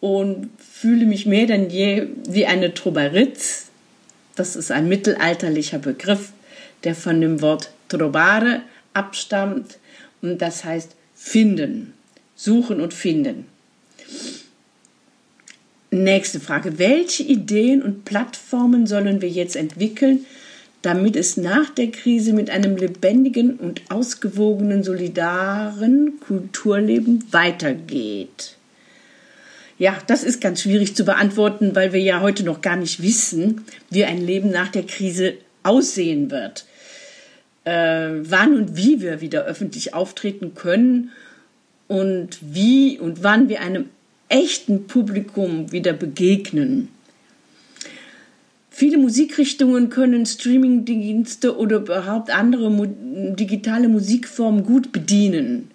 und 0.00 0.50
fühle 0.58 1.06
mich 1.06 1.26
mehr 1.26 1.46
denn 1.46 1.70
je 1.70 2.06
wie 2.28 2.46
eine 2.46 2.74
Trobaritz. 2.74 3.66
Das 4.36 4.56
ist 4.56 4.70
ein 4.70 4.88
mittelalterlicher 4.88 5.78
Begriff, 5.78 6.32
der 6.84 6.94
von 6.94 7.20
dem 7.20 7.40
Wort 7.40 7.70
trovare 7.88 8.62
abstammt 8.94 9.78
und 10.22 10.40
das 10.40 10.64
heißt 10.64 10.94
finden, 11.14 11.94
suchen 12.36 12.80
und 12.80 12.94
finden. 12.94 13.46
Nächste 15.90 16.38
Frage. 16.38 16.78
Welche 16.78 17.22
Ideen 17.22 17.82
und 17.82 18.04
Plattformen 18.04 18.86
sollen 18.86 19.22
wir 19.22 19.28
jetzt 19.28 19.56
entwickeln, 19.56 20.26
damit 20.82 21.16
es 21.16 21.36
nach 21.36 21.70
der 21.70 21.90
Krise 21.90 22.34
mit 22.34 22.50
einem 22.50 22.76
lebendigen 22.76 23.56
und 23.56 23.82
ausgewogenen, 23.90 24.84
solidaren 24.84 26.20
Kulturleben 26.20 27.24
weitergeht? 27.32 28.57
Ja, 29.78 29.96
das 30.08 30.24
ist 30.24 30.40
ganz 30.40 30.62
schwierig 30.62 30.96
zu 30.96 31.04
beantworten, 31.04 31.76
weil 31.76 31.92
wir 31.92 32.00
ja 32.00 32.20
heute 32.20 32.42
noch 32.42 32.62
gar 32.62 32.76
nicht 32.76 33.00
wissen, 33.00 33.64
wie 33.90 34.04
ein 34.04 34.24
Leben 34.24 34.50
nach 34.50 34.68
der 34.68 34.82
Krise 34.82 35.34
aussehen 35.62 36.32
wird. 36.32 36.66
Äh, 37.64 38.10
wann 38.22 38.56
und 38.56 38.76
wie 38.76 39.00
wir 39.00 39.20
wieder 39.20 39.44
öffentlich 39.44 39.94
auftreten 39.94 40.54
können 40.54 41.12
und 41.86 42.38
wie 42.40 42.98
und 42.98 43.22
wann 43.22 43.48
wir 43.48 43.60
einem 43.60 43.88
echten 44.28 44.86
Publikum 44.88 45.70
wieder 45.70 45.92
begegnen. 45.92 46.88
Viele 48.70 48.98
Musikrichtungen 48.98 49.90
können 49.90 50.26
Streamingdienste 50.26 51.56
oder 51.56 51.78
überhaupt 51.78 52.30
andere 52.30 52.70
digitale 53.34 53.88
Musikformen 53.88 54.64
gut 54.64 54.92
bedienen. 54.92 55.70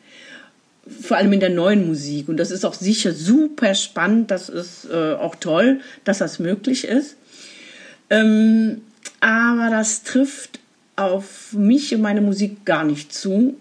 Vor 1.02 1.18
allem 1.18 1.34
in 1.34 1.40
der 1.40 1.50
neuen 1.50 1.88
Musik. 1.88 2.30
Und 2.30 2.38
das 2.38 2.52
ist 2.52 2.66
auch 2.66 2.74
sicher 2.74 3.14
super 3.14 3.76
spannend. 3.76 4.32
Das 4.32 4.50
ist 4.50 4.86
äh, 4.92 5.14
auch 5.14 5.36
toll, 5.36 5.82
dass 6.04 6.20
das 6.20 6.40
möglich 6.40 6.86
ist. 6.86 7.16
Ähm, 8.10 8.82
aber 9.20 9.70
das 9.70 10.04
trifft 10.04 10.60
auf 10.96 11.54
mich 11.54 11.94
und 11.96 12.02
meine 12.02 12.22
Musik 12.22 12.66
gar 12.66 12.84
nicht 12.84 13.14
zu, 13.14 13.56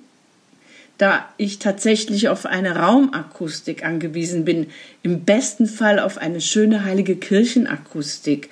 da 0.98 1.28
ich 1.36 1.58
tatsächlich 1.58 2.28
auf 2.28 2.46
eine 2.46 2.76
Raumakustik 2.76 3.84
angewiesen 3.84 4.44
bin, 4.44 4.68
im 5.02 5.24
besten 5.24 5.66
Fall 5.66 5.98
auf 5.98 6.18
eine 6.18 6.40
schöne 6.40 6.84
heilige 6.84 7.16
Kirchenakustik. 7.16 8.50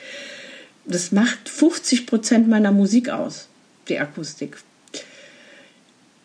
Das 0.85 1.13
macht 1.13 1.49
50 1.49 2.07
Prozent 2.07 2.49
meiner 2.49 2.73
Musik 2.73 3.11
aus, 3.11 3.49
die 3.89 3.99
Akustik. 3.99 4.57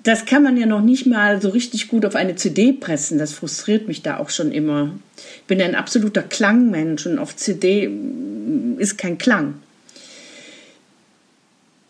Das 0.06 0.26
kann 0.26 0.44
man 0.44 0.56
ja 0.56 0.66
noch 0.66 0.82
nicht 0.82 1.06
mal 1.06 1.42
so 1.42 1.50
richtig 1.50 1.90
gut 1.90 2.06
auf 2.06 2.16
eine 2.16 2.36
CD 2.36 2.72
pressen. 2.72 3.18
Das 3.18 3.34
frustriert 3.34 3.90
mich 3.90 4.02
da 4.02 4.18
auch 4.18 4.30
schon 4.30 4.54
immer. 4.54 4.98
Ich 5.18 5.44
bin 5.48 5.62
ein 5.62 5.76
absoluter 5.76 6.24
Klangmensch 6.24 7.06
und 7.06 7.20
auf 7.20 7.36
CD 7.36 7.92
ist 8.78 8.98
kein 8.98 9.18
Klang 9.18 9.56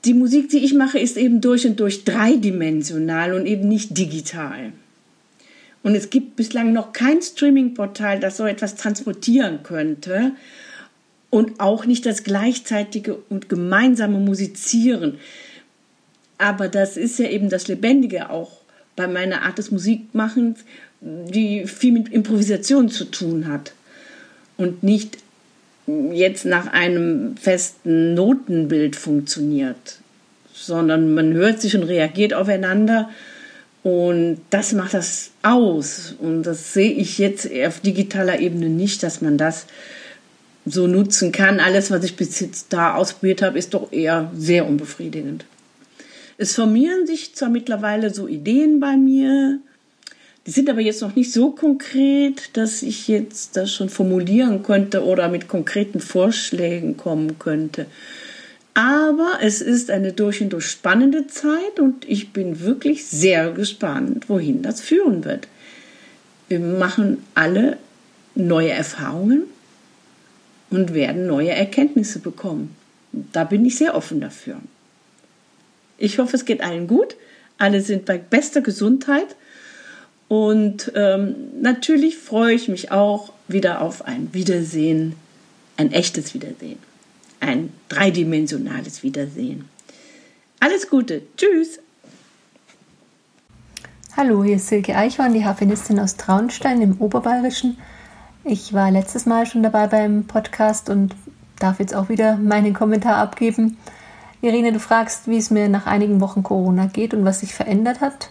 die 0.06 0.14
Musik, 0.14 0.50
die 0.50 0.64
ich 0.64 0.74
mache, 0.74 1.00
ist 1.00 1.18
eben 1.18 1.42
durch 1.42 1.66
und 1.66 1.80
durch 1.80 2.06
dreidimensional 2.06 3.34
und 3.34 3.46
eben 3.46 3.68
nicht 3.68 3.98
digital. 3.98 4.72
Und 5.84 5.96
es 5.96 6.10
gibt 6.10 6.36
bislang 6.36 6.74
noch 6.74 6.94
kein 6.94 7.22
Streaming-Portal, 7.22 8.20
das 8.20 8.38
so 8.38 8.46
etwas 8.46 8.76
transportieren 8.76 9.64
könnte. 9.64 10.32
Und 11.30 11.60
auch 11.60 11.86
nicht 11.86 12.06
das 12.06 12.24
gleichzeitige 12.24 13.16
und 13.30 13.50
gemeinsame 13.50 14.20
Musizieren. 14.20 15.18
Aber 16.38 16.68
das 16.68 16.98
ist 16.98 17.20
ja 17.20 17.30
eben 17.30 17.50
das 17.50 17.68
Lebendige 17.68 18.30
auch 18.30 18.52
bei 18.96 19.08
meiner 19.08 19.44
Art 19.44 19.58
des 19.58 19.72
Musikmachens, 19.72 20.60
die 21.02 21.66
viel 21.68 21.94
mit 21.94 22.10
Improvisation 22.10 22.90
zu 22.90 23.06
tun 23.06 23.48
hat. 23.48 23.74
Und 24.58 24.84
nicht 24.84 25.18
jetzt 25.88 26.46
nach 26.46 26.68
einem 26.68 27.38
festen 27.38 28.14
Notenbild 28.14 28.96
funktioniert, 28.96 30.00
sondern 30.54 31.14
man 31.14 31.34
hört 31.34 31.62
sich 31.62 31.76
und 31.76 31.84
reagiert 31.84 32.34
aufeinander 32.34 33.10
und 33.86 34.40
das 34.50 34.74
macht 34.74 34.96
das 34.96 35.30
aus. 35.44 36.16
Und 36.18 36.42
das 36.42 36.74
sehe 36.74 36.92
ich 36.92 37.20
jetzt 37.20 37.48
auf 37.68 37.82
digitaler 37.82 38.40
Ebene 38.40 38.68
nicht, 38.68 39.04
dass 39.04 39.22
man 39.22 39.38
das 39.38 39.68
so 40.66 40.88
nutzen 40.88 41.32
kann. 41.32 41.60
Alles, 41.60 41.92
was 41.92 42.04
ich 42.04 42.16
bis 42.16 42.40
jetzt 42.40 42.74
da 42.74 42.96
ausprobiert 42.96 43.44
habe, 43.44 43.60
ist 43.60 43.76
doch 43.76 43.92
eher 43.92 44.32
sehr 44.36 44.66
unbefriedigend. 44.66 45.46
Es 46.38 46.56
formieren 46.56 47.08
sich 47.08 47.34
zwar 47.36 47.50
mittlerweile 47.50 48.14
so 48.14 48.28
Ideen 48.28 48.80
bei 48.80 48.98
mir, 48.98 49.60
die 50.46 50.52
sind 50.52 50.70
aber 50.70 50.82
jetzt 50.82 51.02
noch 51.02 51.16
nicht 51.16 51.32
so 51.32 51.52
konkret, 51.52 52.56
dass 52.56 52.84
ich 52.84 53.08
jetzt 53.08 53.58
das 53.58 53.72
schon 53.74 53.90
formulieren 53.90 54.62
könnte 54.62 55.04
oder 55.04 55.28
mit 55.28 55.48
konkreten 55.48 56.00
Vorschlägen 56.00 56.98
kommen 56.98 57.40
könnte. 57.40 57.88
Aber 58.76 59.40
es 59.42 59.62
ist 59.62 59.90
eine 59.90 60.12
durch 60.12 60.42
und 60.42 60.50
durch 60.50 60.68
spannende 60.68 61.26
Zeit 61.28 61.80
und 61.80 62.08
ich 62.08 62.32
bin 62.32 62.60
wirklich 62.60 63.06
sehr 63.06 63.52
gespannt, 63.52 64.30
wohin 64.30 64.62
das 64.62 64.82
führen 64.82 65.24
wird. 65.26 65.48
Wir 66.50 66.60
machen 66.60 67.24
alle 67.34 67.78
neue 68.36 68.72
Erfahrungen 68.72 69.44
und 70.70 70.94
werden 70.94 71.26
neue 71.26 71.52
Erkenntnisse 71.52 72.20
bekommen. 72.20 72.76
Da 73.32 73.46
bin 73.46 73.66
ich 73.66 73.78
sehr 73.78 73.96
offen 73.96 74.20
dafür. 74.20 74.58
Ich 75.98 76.20
hoffe, 76.20 76.36
es 76.36 76.46
geht 76.46 76.62
allen 76.62 76.88
gut. 76.88 77.16
Alle 77.58 77.82
sind 77.82 78.06
bei 78.06 78.18
bester 78.18 78.62
Gesundheit 78.62 79.36
und 80.28 80.92
ähm, 80.96 81.36
natürlich 81.62 82.18
freue 82.18 82.54
ich 82.54 82.68
mich 82.68 82.92
auch 82.92 83.32
wieder 83.48 83.82
auf 83.82 84.06
ein 84.06 84.34
Wiedersehen, 84.34 85.16
ein 85.78 85.92
echtes 85.92 86.34
Wiedersehen, 86.34 86.80
ein 87.40 87.72
dreidimensionales 87.90 89.04
Wiedersehen. 89.04 89.70
Alles 90.60 90.90
Gute, 90.90 91.22
tschüss! 91.38 91.80
Hallo, 94.18 94.44
hier 94.44 94.56
ist 94.56 94.70
Silke 94.70 94.96
Eichhorn, 94.96 95.34
die 95.34 95.46
Harfenistin 95.46 96.00
aus 96.00 96.16
Traunstein 96.16 96.82
im 96.82 97.00
Oberbayerischen. 97.00 97.78
Ich 98.46 98.74
war 98.74 98.90
letztes 98.90 99.26
Mal 99.26 99.46
schon 99.46 99.62
dabei 99.62 99.88
beim 99.88 100.26
Podcast 100.26 100.90
und 100.90 101.14
darf 101.60 101.80
jetzt 101.80 101.94
auch 101.94 102.10
wieder 102.10 102.38
meinen 102.38 102.74
Kommentar 102.74 103.18
abgeben. 103.18 103.78
Irene, 104.46 104.72
du 104.72 104.80
fragst, 104.80 105.28
wie 105.28 105.38
es 105.38 105.52
mir 105.52 105.70
nach 105.70 105.88
einigen 105.88 106.22
Wochen 106.22 106.44
Corona 106.44 106.86
geht 106.86 107.14
und 107.14 107.26
was 107.26 107.40
sich 107.40 107.54
verändert 107.54 108.02
hat. 108.02 108.30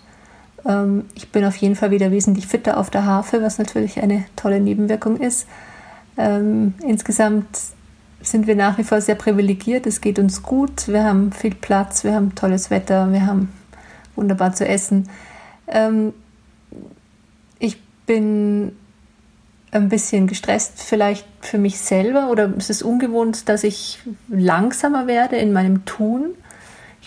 Ähm, 0.64 1.04
ich 1.14 1.30
bin 1.30 1.44
auf 1.44 1.56
jeden 1.56 1.76
Fall 1.76 1.90
wieder 1.90 2.11
wesentlich 2.11 2.47
fitter 2.47 2.78
auf 2.78 2.90
der 2.90 3.04
Harfe, 3.04 3.42
was 3.42 3.59
natürlich 3.59 4.00
eine 4.00 4.25
tolle 4.37 4.61
Nebenwirkung 4.61 5.16
ist. 5.18 5.47
Ähm, 6.16 6.75
insgesamt 6.87 7.47
sind 8.21 8.47
wir 8.47 8.56
nach 8.56 8.78
wie 8.78 8.85
vor 8.85 9.00
sehr 9.00 9.16
privilegiert. 9.16 9.87
Es 9.87 10.00
geht 10.00 10.18
uns 10.18 10.42
gut. 10.42 10.88
Wir 10.88 11.04
haben 11.04 11.33
viel 11.33 11.54
Platz, 11.54 12.04
wir 12.04 12.14
haben 12.14 12.35
tolles 12.35 12.71
Wetter, 12.71 13.12
wir 13.12 13.26
haben 13.26 13.52
wunderbar 14.16 14.52
zu 14.52 14.66
essen. 14.66 15.09
Ähm, 15.66 16.12
ich 17.59 17.80
bin 18.06 18.73
ein 19.75 19.88
bisschen 19.88 20.26
gestresst 20.26 20.81
vielleicht 20.83 21.26
für 21.40 21.59
mich 21.59 21.81
selber 21.81 22.31
oder 22.31 22.52
es 22.57 22.71
ist 22.71 22.83
ungewohnt, 22.83 23.49
dass 23.49 23.64
ich 23.64 23.99
langsamer 24.28 25.07
werde 25.07 25.37
in 25.37 25.52
meinem 25.52 25.85
Tun 25.85 26.35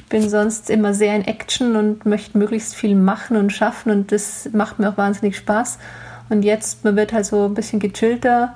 bin 0.09 0.29
sonst 0.29 0.69
immer 0.69 0.93
sehr 0.93 1.15
in 1.15 1.25
Action 1.25 1.75
und 1.75 2.05
möchte 2.05 2.38
möglichst 2.38 2.75
viel 2.75 2.95
machen 2.95 3.38
und 3.38 3.51
schaffen 3.51 3.91
und 3.91 4.12
das 4.12 4.50
macht 4.53 4.79
mir 4.79 4.89
auch 4.89 4.97
wahnsinnig 4.97 5.38
Spaß. 5.38 5.79
Und 6.29 6.43
jetzt, 6.43 6.83
man 6.83 6.95
wird 6.95 7.13
halt 7.13 7.25
so 7.25 7.45
ein 7.45 7.53
bisschen 7.53 7.79
gechillter, 7.79 8.55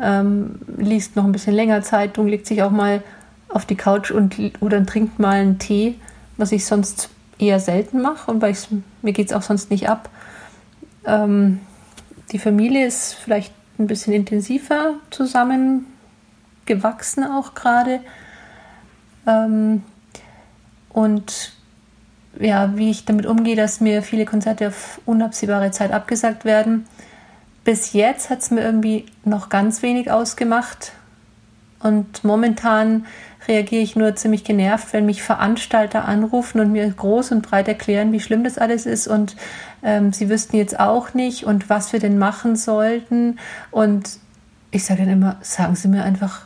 ähm, 0.00 0.60
liest 0.76 1.16
noch 1.16 1.24
ein 1.24 1.32
bisschen 1.32 1.54
länger 1.54 1.82
Zeitung, 1.82 2.26
legt 2.26 2.46
sich 2.46 2.62
auch 2.62 2.70
mal 2.70 3.02
auf 3.48 3.64
die 3.64 3.76
Couch 3.76 4.10
und 4.10 4.36
oder 4.60 4.84
trinkt 4.84 5.18
mal 5.18 5.40
einen 5.40 5.58
Tee, 5.58 5.96
was 6.36 6.52
ich 6.52 6.66
sonst 6.66 7.10
eher 7.38 7.60
selten 7.60 8.02
mache 8.02 8.30
und 8.30 8.42
weil 8.42 8.54
mir 9.02 9.12
geht 9.12 9.28
es 9.28 9.32
auch 9.32 9.42
sonst 9.42 9.70
nicht 9.70 9.88
ab. 9.88 10.10
Ähm, 11.06 11.60
die 12.32 12.38
Familie 12.38 12.86
ist 12.86 13.14
vielleicht 13.14 13.52
ein 13.78 13.86
bisschen 13.86 14.12
intensiver 14.12 14.94
zusammengewachsen 15.10 17.24
auch 17.24 17.54
gerade. 17.54 18.00
Ähm, 19.26 19.82
und 20.90 21.52
ja, 22.38 22.76
wie 22.76 22.90
ich 22.90 23.04
damit 23.04 23.26
umgehe, 23.26 23.56
dass 23.56 23.80
mir 23.80 24.02
viele 24.02 24.24
Konzerte 24.24 24.68
auf 24.68 25.00
unabsehbare 25.06 25.70
Zeit 25.70 25.92
abgesagt 25.92 26.44
werden. 26.44 26.86
Bis 27.64 27.92
jetzt 27.92 28.30
hat 28.30 28.40
es 28.40 28.50
mir 28.50 28.62
irgendwie 28.62 29.06
noch 29.24 29.48
ganz 29.48 29.82
wenig 29.82 30.10
ausgemacht. 30.10 30.92
Und 31.80 32.24
momentan 32.24 33.06
reagiere 33.46 33.82
ich 33.82 33.96
nur 33.96 34.16
ziemlich 34.16 34.44
genervt, 34.44 34.92
wenn 34.92 35.06
mich 35.06 35.22
Veranstalter 35.22 36.04
anrufen 36.04 36.60
und 36.60 36.72
mir 36.72 36.88
groß 36.88 37.32
und 37.32 37.42
breit 37.42 37.68
erklären, 37.68 38.12
wie 38.12 38.20
schlimm 38.20 38.44
das 38.44 38.58
alles 38.58 38.86
ist. 38.86 39.06
Und 39.06 39.36
ähm, 39.82 40.12
sie 40.12 40.28
wüssten 40.28 40.56
jetzt 40.56 40.78
auch 40.78 41.14
nicht 41.14 41.44
und 41.44 41.68
was 41.70 41.92
wir 41.92 42.00
denn 42.00 42.18
machen 42.18 42.56
sollten. 42.56 43.38
Und 43.70 44.18
ich 44.70 44.84
sage 44.84 45.02
dann 45.02 45.12
immer, 45.12 45.36
sagen 45.40 45.76
Sie 45.76 45.88
mir 45.88 46.04
einfach, 46.04 46.42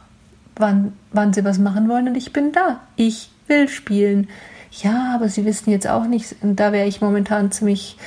wann, 0.56 0.92
wann 1.12 1.32
Sie 1.32 1.44
was 1.44 1.58
machen 1.58 1.88
wollen 1.88 2.08
und 2.08 2.16
ich 2.16 2.32
bin 2.32 2.52
da. 2.52 2.80
Ich 2.96 3.30
will 3.48 3.68
spielen. 3.68 4.28
Ja, 4.70 5.12
aber 5.14 5.28
sie 5.28 5.44
wissen 5.44 5.70
jetzt 5.70 5.86
auch 5.86 6.06
nicht, 6.06 6.36
und 6.40 6.56
da 6.56 6.72
wäre 6.72 6.86
ich 6.86 7.02
momentan 7.02 7.52
ziemlich 7.52 7.98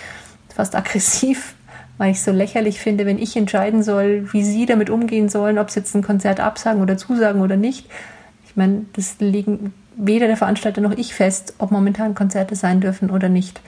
fast 0.53 0.75
aggressiv, 0.75 1.53
weil 1.98 2.12
ich 2.12 2.22
so 2.22 2.32
lächerlich 2.32 2.79
finde, 2.79 3.05
wenn 3.05 3.20
ich 3.20 3.38
entscheiden 3.38 3.84
soll, 3.84 4.27
wie 4.34 4.44
sie 4.44 4.65
damit 4.65 4.89
umgehen 4.89 5.29
sollen, 5.29 5.60
ob 5.60 5.70
sie 5.70 5.79
jetzt 5.79 5.96
ein 5.96 6.03
Konzert 6.03 6.39
absagen 6.39 6.82
oder 6.82 6.98
zusagen 6.98 7.41
oder 7.41 7.55
nicht. 7.55 7.88
Ich 8.48 8.55
meine, 8.55 8.86
das 8.94 9.15
liegen 9.20 9.74
weder 9.96 10.27
der 10.27 10.38
Veranstalter 10.38 10.82
noch 10.82 10.98
ich 10.98 11.13
fest, 11.13 11.53
ob 11.58 11.72
momentan 11.72 12.15
Konzerte 12.15 12.55
sein 12.55 12.82
dürfen 12.82 13.10
oder 13.12 13.29
nicht. 13.29 13.62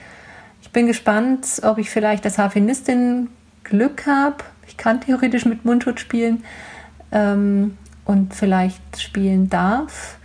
Bin 0.78 0.86
gespannt, 0.86 1.60
ob 1.64 1.78
ich 1.78 1.90
vielleicht 1.90 2.24
als 2.24 2.38
Harfenistin 2.38 3.30
Glück 3.64 4.06
habe. 4.06 4.44
Ich 4.68 4.76
kann 4.76 5.00
theoretisch 5.00 5.44
mit 5.44 5.64
Mundschutz 5.64 5.98
spielen. 5.98 6.44
Ähm, 7.10 7.76
und 8.04 8.32
vielleicht 8.32 9.00
spielen 9.02 9.50
darf. 9.50 10.18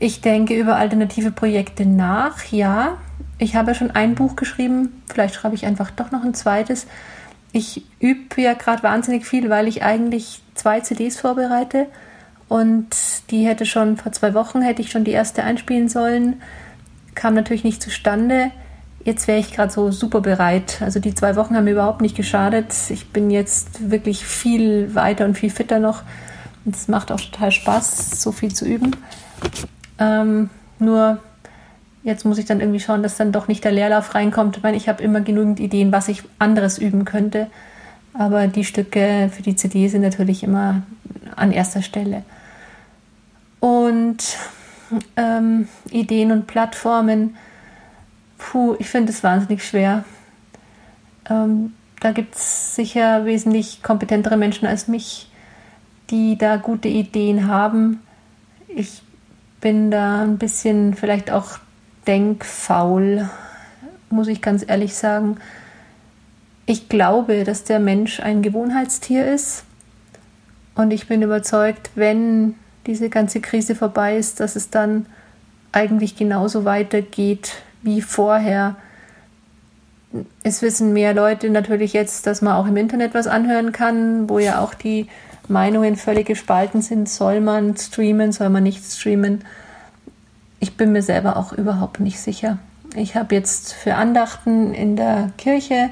Ich 0.00 0.22
denke 0.22 0.58
über 0.58 0.74
alternative 0.74 1.30
Projekte 1.30 1.86
nach, 1.86 2.46
ja. 2.46 2.96
Ich 3.38 3.54
habe 3.54 3.76
schon 3.76 3.92
ein 3.92 4.16
Buch 4.16 4.34
geschrieben, 4.34 5.04
vielleicht 5.08 5.36
schreibe 5.36 5.54
ich 5.54 5.66
einfach 5.66 5.92
doch 5.92 6.10
noch 6.10 6.24
ein 6.24 6.34
zweites. 6.34 6.88
Ich 7.52 7.84
übe 8.00 8.42
ja 8.42 8.54
gerade 8.54 8.82
wahnsinnig 8.82 9.24
viel, 9.24 9.50
weil 9.50 9.68
ich 9.68 9.84
eigentlich 9.84 10.42
zwei 10.56 10.80
CDs 10.80 11.16
vorbereite 11.16 11.86
und 12.48 12.88
die 13.30 13.46
hätte 13.46 13.66
schon 13.66 13.98
vor 13.98 14.10
zwei 14.10 14.34
Wochen 14.34 14.62
hätte 14.62 14.82
ich 14.82 14.90
schon 14.90 15.04
die 15.04 15.12
erste 15.12 15.44
einspielen 15.44 15.88
sollen, 15.88 16.42
kam 17.14 17.34
natürlich 17.34 17.62
nicht 17.62 17.80
zustande. 17.80 18.50
Jetzt 19.04 19.28
wäre 19.28 19.38
ich 19.38 19.52
gerade 19.52 19.72
so 19.72 19.90
super 19.90 20.20
bereit. 20.20 20.82
Also 20.82 21.00
die 21.00 21.14
zwei 21.14 21.36
Wochen 21.36 21.56
haben 21.56 21.64
mir 21.64 21.72
überhaupt 21.72 22.00
nicht 22.00 22.16
geschadet. 22.16 22.74
Ich 22.90 23.08
bin 23.10 23.30
jetzt 23.30 23.90
wirklich 23.90 24.24
viel 24.24 24.94
weiter 24.94 25.24
und 25.24 25.36
viel 25.36 25.50
fitter 25.50 25.78
noch. 25.78 26.02
Und 26.64 26.74
es 26.74 26.88
macht 26.88 27.10
auch 27.12 27.20
total 27.20 27.52
Spaß, 27.52 28.20
so 28.20 28.32
viel 28.32 28.52
zu 28.52 28.66
üben. 28.66 28.96
Ähm, 29.98 30.50
nur 30.78 31.18
jetzt 32.02 32.24
muss 32.24 32.38
ich 32.38 32.46
dann 32.46 32.60
irgendwie 32.60 32.80
schauen, 32.80 33.02
dass 33.02 33.16
dann 33.16 33.32
doch 33.32 33.48
nicht 33.48 33.64
der 33.64 33.72
Leerlauf 33.72 34.14
reinkommt. 34.14 34.56
Ich 34.56 34.62
meine, 34.62 34.76
ich 34.76 34.88
habe 34.88 35.02
immer 35.02 35.20
genügend 35.20 35.60
Ideen, 35.60 35.92
was 35.92 36.08
ich 36.08 36.22
anderes 36.38 36.78
üben 36.78 37.04
könnte. 37.04 37.46
Aber 38.14 38.46
die 38.48 38.64
Stücke 38.64 39.30
für 39.34 39.42
die 39.42 39.56
CD 39.56 39.88
sind 39.88 40.02
natürlich 40.02 40.42
immer 40.42 40.82
an 41.36 41.52
erster 41.52 41.82
Stelle. 41.82 42.24
Und 43.60 44.36
ähm, 45.16 45.68
Ideen 45.90 46.32
und 46.32 46.46
Plattformen, 46.46 47.36
puh, 48.38 48.76
ich 48.78 48.88
finde 48.88 49.12
es 49.12 49.22
wahnsinnig 49.22 49.64
schwer. 49.64 50.04
Ähm, 51.28 51.74
da 52.00 52.12
gibt 52.12 52.36
es 52.36 52.74
sicher 52.74 53.24
wesentlich 53.24 53.82
kompetentere 53.82 54.36
Menschen 54.36 54.66
als 54.66 54.88
mich, 54.88 55.30
die 56.10 56.38
da 56.38 56.56
gute 56.56 56.88
Ideen 56.88 57.48
haben. 57.48 58.00
Ich 58.68 59.02
bin 59.60 59.90
da 59.90 60.22
ein 60.22 60.38
bisschen 60.38 60.94
vielleicht 60.94 61.30
auch 61.30 61.58
denkfaul, 62.06 63.28
muss 64.10 64.28
ich 64.28 64.40
ganz 64.40 64.64
ehrlich 64.66 64.94
sagen. 64.94 65.38
Ich 66.66 66.88
glaube, 66.88 67.44
dass 67.44 67.64
der 67.64 67.80
Mensch 67.80 68.20
ein 68.20 68.42
Gewohnheitstier 68.42 69.26
ist. 69.26 69.64
Und 70.74 70.92
ich 70.92 71.08
bin 71.08 71.22
überzeugt, 71.22 71.90
wenn 71.96 72.54
diese 72.86 73.10
ganze 73.10 73.40
Krise 73.40 73.74
vorbei 73.74 74.16
ist, 74.16 74.38
dass 74.38 74.54
es 74.54 74.70
dann 74.70 75.06
eigentlich 75.72 76.16
genauso 76.16 76.64
weitergeht 76.64 77.62
wie 77.82 78.02
vorher. 78.02 78.76
Es 80.42 80.62
wissen 80.62 80.92
mehr 80.92 81.14
Leute 81.14 81.50
natürlich 81.50 81.92
jetzt, 81.92 82.26
dass 82.26 82.42
man 82.42 82.54
auch 82.54 82.66
im 82.66 82.76
Internet 82.76 83.14
was 83.14 83.26
anhören 83.26 83.72
kann, 83.72 84.28
wo 84.28 84.38
ja 84.38 84.60
auch 84.60 84.74
die 84.74 85.06
Meinungen 85.48 85.96
völlig 85.96 86.26
gespalten 86.26 86.82
sind. 86.82 87.08
Soll 87.08 87.40
man 87.40 87.76
streamen, 87.76 88.32
soll 88.32 88.48
man 88.48 88.62
nicht 88.62 88.84
streamen? 88.84 89.44
Ich 90.60 90.76
bin 90.76 90.92
mir 90.92 91.02
selber 91.02 91.36
auch 91.36 91.52
überhaupt 91.52 92.00
nicht 92.00 92.20
sicher. 92.20 92.58
Ich 92.96 93.16
habe 93.16 93.34
jetzt 93.34 93.74
für 93.74 93.94
Andachten 93.94 94.72
in 94.72 94.96
der 94.96 95.30
Kirche 95.36 95.90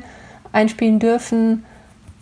einspielen 0.53 0.99
dürfen, 0.99 1.65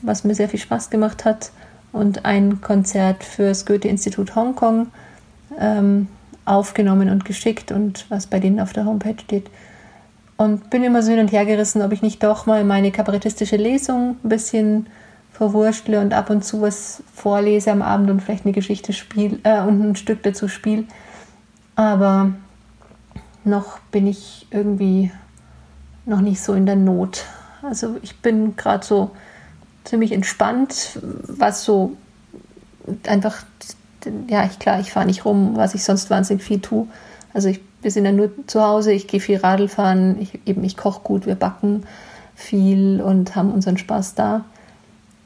was 0.03 0.25
mir 0.25 0.35
sehr 0.35 0.49
viel 0.49 0.61
Spaß 0.61 0.91
gemacht 0.91 1.25
hat, 1.25 1.53
und 1.93 2.25
ein 2.25 2.61
Konzert 2.61 3.23
fürs 3.23 3.67
Goethe-Institut 3.67 4.35
Hongkong 4.35 4.89
ähm, 5.59 6.09
aufgenommen 6.45 7.11
und 7.11 7.25
geschickt 7.25 7.73
und 7.73 8.07
was 8.11 8.27
bei 8.27 8.41
denen 8.41 8.61
auf 8.61 8.73
der 8.73 8.85
Homepage 8.85 9.21
steht. 9.23 9.51
Und 10.37 10.71
bin 10.71 10.83
immer 10.83 11.03
so 11.03 11.11
hin 11.11 11.21
und 11.21 11.33
her 11.33 11.47
gerissen, 11.47 11.83
ob 11.83 11.93
ich 11.93 12.03
nicht 12.03 12.23
doch 12.23 12.47
mal 12.47 12.65
meine 12.65 12.91
kabarettistische 12.91 13.57
Lesung 13.57 14.17
ein 14.25 14.29
bisschen 14.29 14.87
verwurschtle 15.33 16.01
und 16.01 16.13
ab 16.13 16.31
und 16.31 16.45
zu 16.45 16.61
was 16.61 17.03
vorlese 17.13 17.71
am 17.73 17.83
Abend 17.83 18.11
und 18.11 18.21
vielleicht 18.21 18.45
eine 18.45 18.53
Geschichte 18.53 18.93
spiel 18.93 19.41
äh, 19.43 19.61
und 19.61 19.81
ein 19.83 19.97
Stück 19.97 20.23
dazu 20.23 20.49
spiele. 20.49 20.85
Aber 21.77 22.33
noch 23.45 23.79
bin 23.91 24.07
ich 24.07 24.47
irgendwie 24.51 25.11
noch 26.07 26.21
nicht 26.21 26.43
so 26.43 26.55
in 26.55 26.67
der 26.67 26.77
Not. 26.77 27.25
Also 27.63 27.97
ich 28.03 28.21
bin 28.21 28.57
gerade 28.57 28.85
so 28.85 29.11
ziemlich 29.85 30.13
entspannt, 30.13 30.99
was 31.03 31.65
so 31.65 31.97
einfach, 33.07 33.45
ja, 34.29 34.45
ich, 34.45 34.59
klar, 34.59 34.81
ich 34.81 34.93
fahre 34.93 35.07
nicht 35.07 35.25
rum, 35.25 35.57
was 35.57 35.75
ich 35.75 35.85
sonst 35.85 36.11
wahnsinnig 36.11 36.43
viel 36.43 36.61
tue. 36.61 36.87
Also 37.33 37.49
ich, 37.49 37.61
wir 37.83 37.91
sind 37.91 38.05
ja 38.05 38.13
nur 38.13 38.31
zu 38.47 38.63
Hause, 38.63 38.93
ich 38.93 39.07
gehe 39.07 39.21
viel 39.21 39.39
Radl 39.39 39.69
fahren, 39.69 40.17
ich, 40.21 40.41
eben 40.47 40.65
ich 40.65 40.77
koche 40.77 41.01
gut, 41.03 41.27
wir 41.27 41.35
backen 41.35 41.85
viel 42.35 43.01
und 43.01 43.37
haben 43.37 43.53
unseren 43.53 43.79
Spaß 43.79 44.15
da 44.15 44.45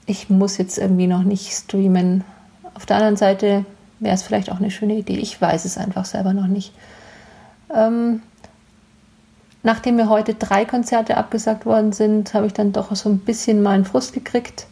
ich 0.09 0.31
muss 0.31 0.57
jetzt 0.57 0.79
irgendwie 0.79 1.07
noch 1.07 1.23
nicht 1.23 1.53
streamen. 1.53 2.25
Auf 2.75 2.87
der 2.87 2.97
anderen 2.97 3.17
Seite 3.17 3.67
wäre 4.01 4.15
es 4.15 4.23
vielleicht 4.23 4.51
auch 4.51 4.57
eine 4.57 4.71
schöne 4.71 4.95
Idee. 4.95 5.19
Ich 5.19 5.41
weiß 5.41 5.67
es 5.67 5.77
einfach 5.77 6.07
selber 6.07 6.33
noch 6.33 6.47
nicht. 6.47 6.73
Ähm, 7.73 8.23
nachdem 9.63 9.97
mir 9.97 10.09
heute 10.09 10.33
drei 10.33 10.65
Konzerte 10.65 11.19
abgesagt 11.19 11.67
worden 11.67 11.93
sind, 11.93 12.33
habe 12.33 12.47
ich 12.47 12.55
dann 12.55 12.73
doch 12.73 12.95
so 12.97 13.11
ein 13.11 13.19
bisschen 13.19 13.63
meinen 13.63 13.85
Frust 13.85 14.15
gekriegt. 14.15 14.67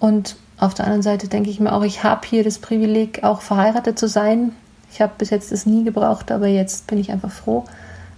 Und 0.00 0.36
auf 0.58 0.74
der 0.74 0.86
anderen 0.86 1.02
Seite 1.02 1.28
denke 1.28 1.50
ich 1.50 1.60
mir 1.60 1.72
auch, 1.72 1.82
ich 1.82 2.02
habe 2.02 2.26
hier 2.26 2.42
das 2.42 2.58
Privileg, 2.58 3.22
auch 3.22 3.40
verheiratet 3.42 3.98
zu 3.98 4.08
sein. 4.08 4.52
Ich 4.92 5.00
habe 5.00 5.12
bis 5.18 5.30
jetzt 5.30 5.52
das 5.52 5.66
nie 5.66 5.84
gebraucht, 5.84 6.32
aber 6.32 6.48
jetzt 6.48 6.86
bin 6.86 6.98
ich 6.98 7.12
einfach 7.12 7.30
froh, 7.30 7.64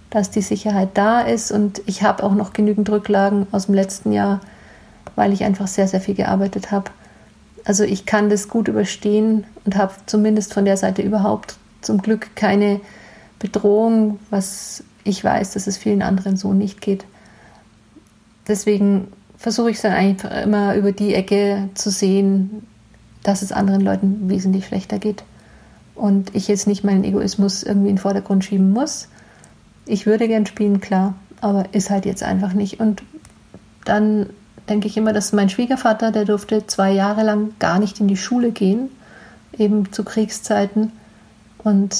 dass 0.09 0.31
die 0.31 0.41
Sicherheit 0.41 0.89
da 0.95 1.21
ist 1.21 1.51
und 1.51 1.81
ich 1.85 2.03
habe 2.03 2.23
auch 2.23 2.33
noch 2.33 2.53
genügend 2.53 2.89
Rücklagen 2.89 3.47
aus 3.51 3.67
dem 3.67 3.75
letzten 3.75 4.11
Jahr, 4.11 4.41
weil 5.15 5.33
ich 5.33 5.43
einfach 5.43 5.67
sehr, 5.67 5.87
sehr 5.87 6.01
viel 6.01 6.15
gearbeitet 6.15 6.71
habe. 6.71 6.91
Also 7.63 7.83
ich 7.83 8.05
kann 8.05 8.29
das 8.29 8.47
gut 8.47 8.67
überstehen 8.67 9.43
und 9.65 9.75
habe 9.75 9.93
zumindest 10.07 10.53
von 10.53 10.65
der 10.65 10.77
Seite 10.77 11.01
überhaupt 11.03 11.57
zum 11.81 12.01
Glück 12.01 12.35
keine 12.35 12.81
Bedrohung, 13.37 14.19
was 14.29 14.83
ich 15.03 15.23
weiß, 15.23 15.53
dass 15.53 15.67
es 15.67 15.77
vielen 15.77 16.01
anderen 16.01 16.37
so 16.37 16.53
nicht 16.53 16.81
geht. 16.81 17.05
Deswegen 18.47 19.07
versuche 19.41 19.71
ich 19.71 19.77
es 19.77 19.81
dann 19.81 19.93
einfach 19.93 20.43
immer 20.43 20.75
über 20.75 20.91
die 20.91 21.15
Ecke 21.15 21.69
zu 21.73 21.89
sehen, 21.89 22.67
dass 23.23 23.41
es 23.41 23.51
anderen 23.51 23.81
Leuten 23.81 24.29
wesentlich 24.29 24.67
schlechter 24.67 24.99
geht. 24.99 25.23
Und 25.95 26.35
ich 26.35 26.47
jetzt 26.47 26.67
nicht 26.67 26.83
meinen 26.83 27.03
Egoismus 27.03 27.63
irgendwie 27.63 27.89
in 27.89 27.95
den 27.95 28.01
Vordergrund 28.01 28.45
schieben 28.45 28.71
muss. 28.71 29.07
Ich 29.87 30.05
würde 30.05 30.27
gern 30.27 30.45
spielen, 30.45 30.79
klar, 30.79 31.15
aber 31.41 31.65
ist 31.73 31.89
halt 31.89 32.05
jetzt 32.05 32.21
einfach 32.21 32.53
nicht. 32.53 32.79
Und 32.79 33.01
dann 33.83 34.29
denke 34.69 34.87
ich 34.87 34.95
immer, 34.95 35.11
dass 35.11 35.33
mein 35.33 35.49
Schwiegervater, 35.49 36.11
der 36.11 36.25
durfte 36.25 36.67
zwei 36.67 36.91
Jahre 36.91 37.23
lang 37.23 37.53
gar 37.57 37.79
nicht 37.79 37.99
in 37.99 38.07
die 38.07 38.17
Schule 38.17 38.51
gehen, 38.51 38.89
eben 39.57 39.91
zu 39.91 40.03
Kriegszeiten. 40.03 40.91
Und 41.57 41.97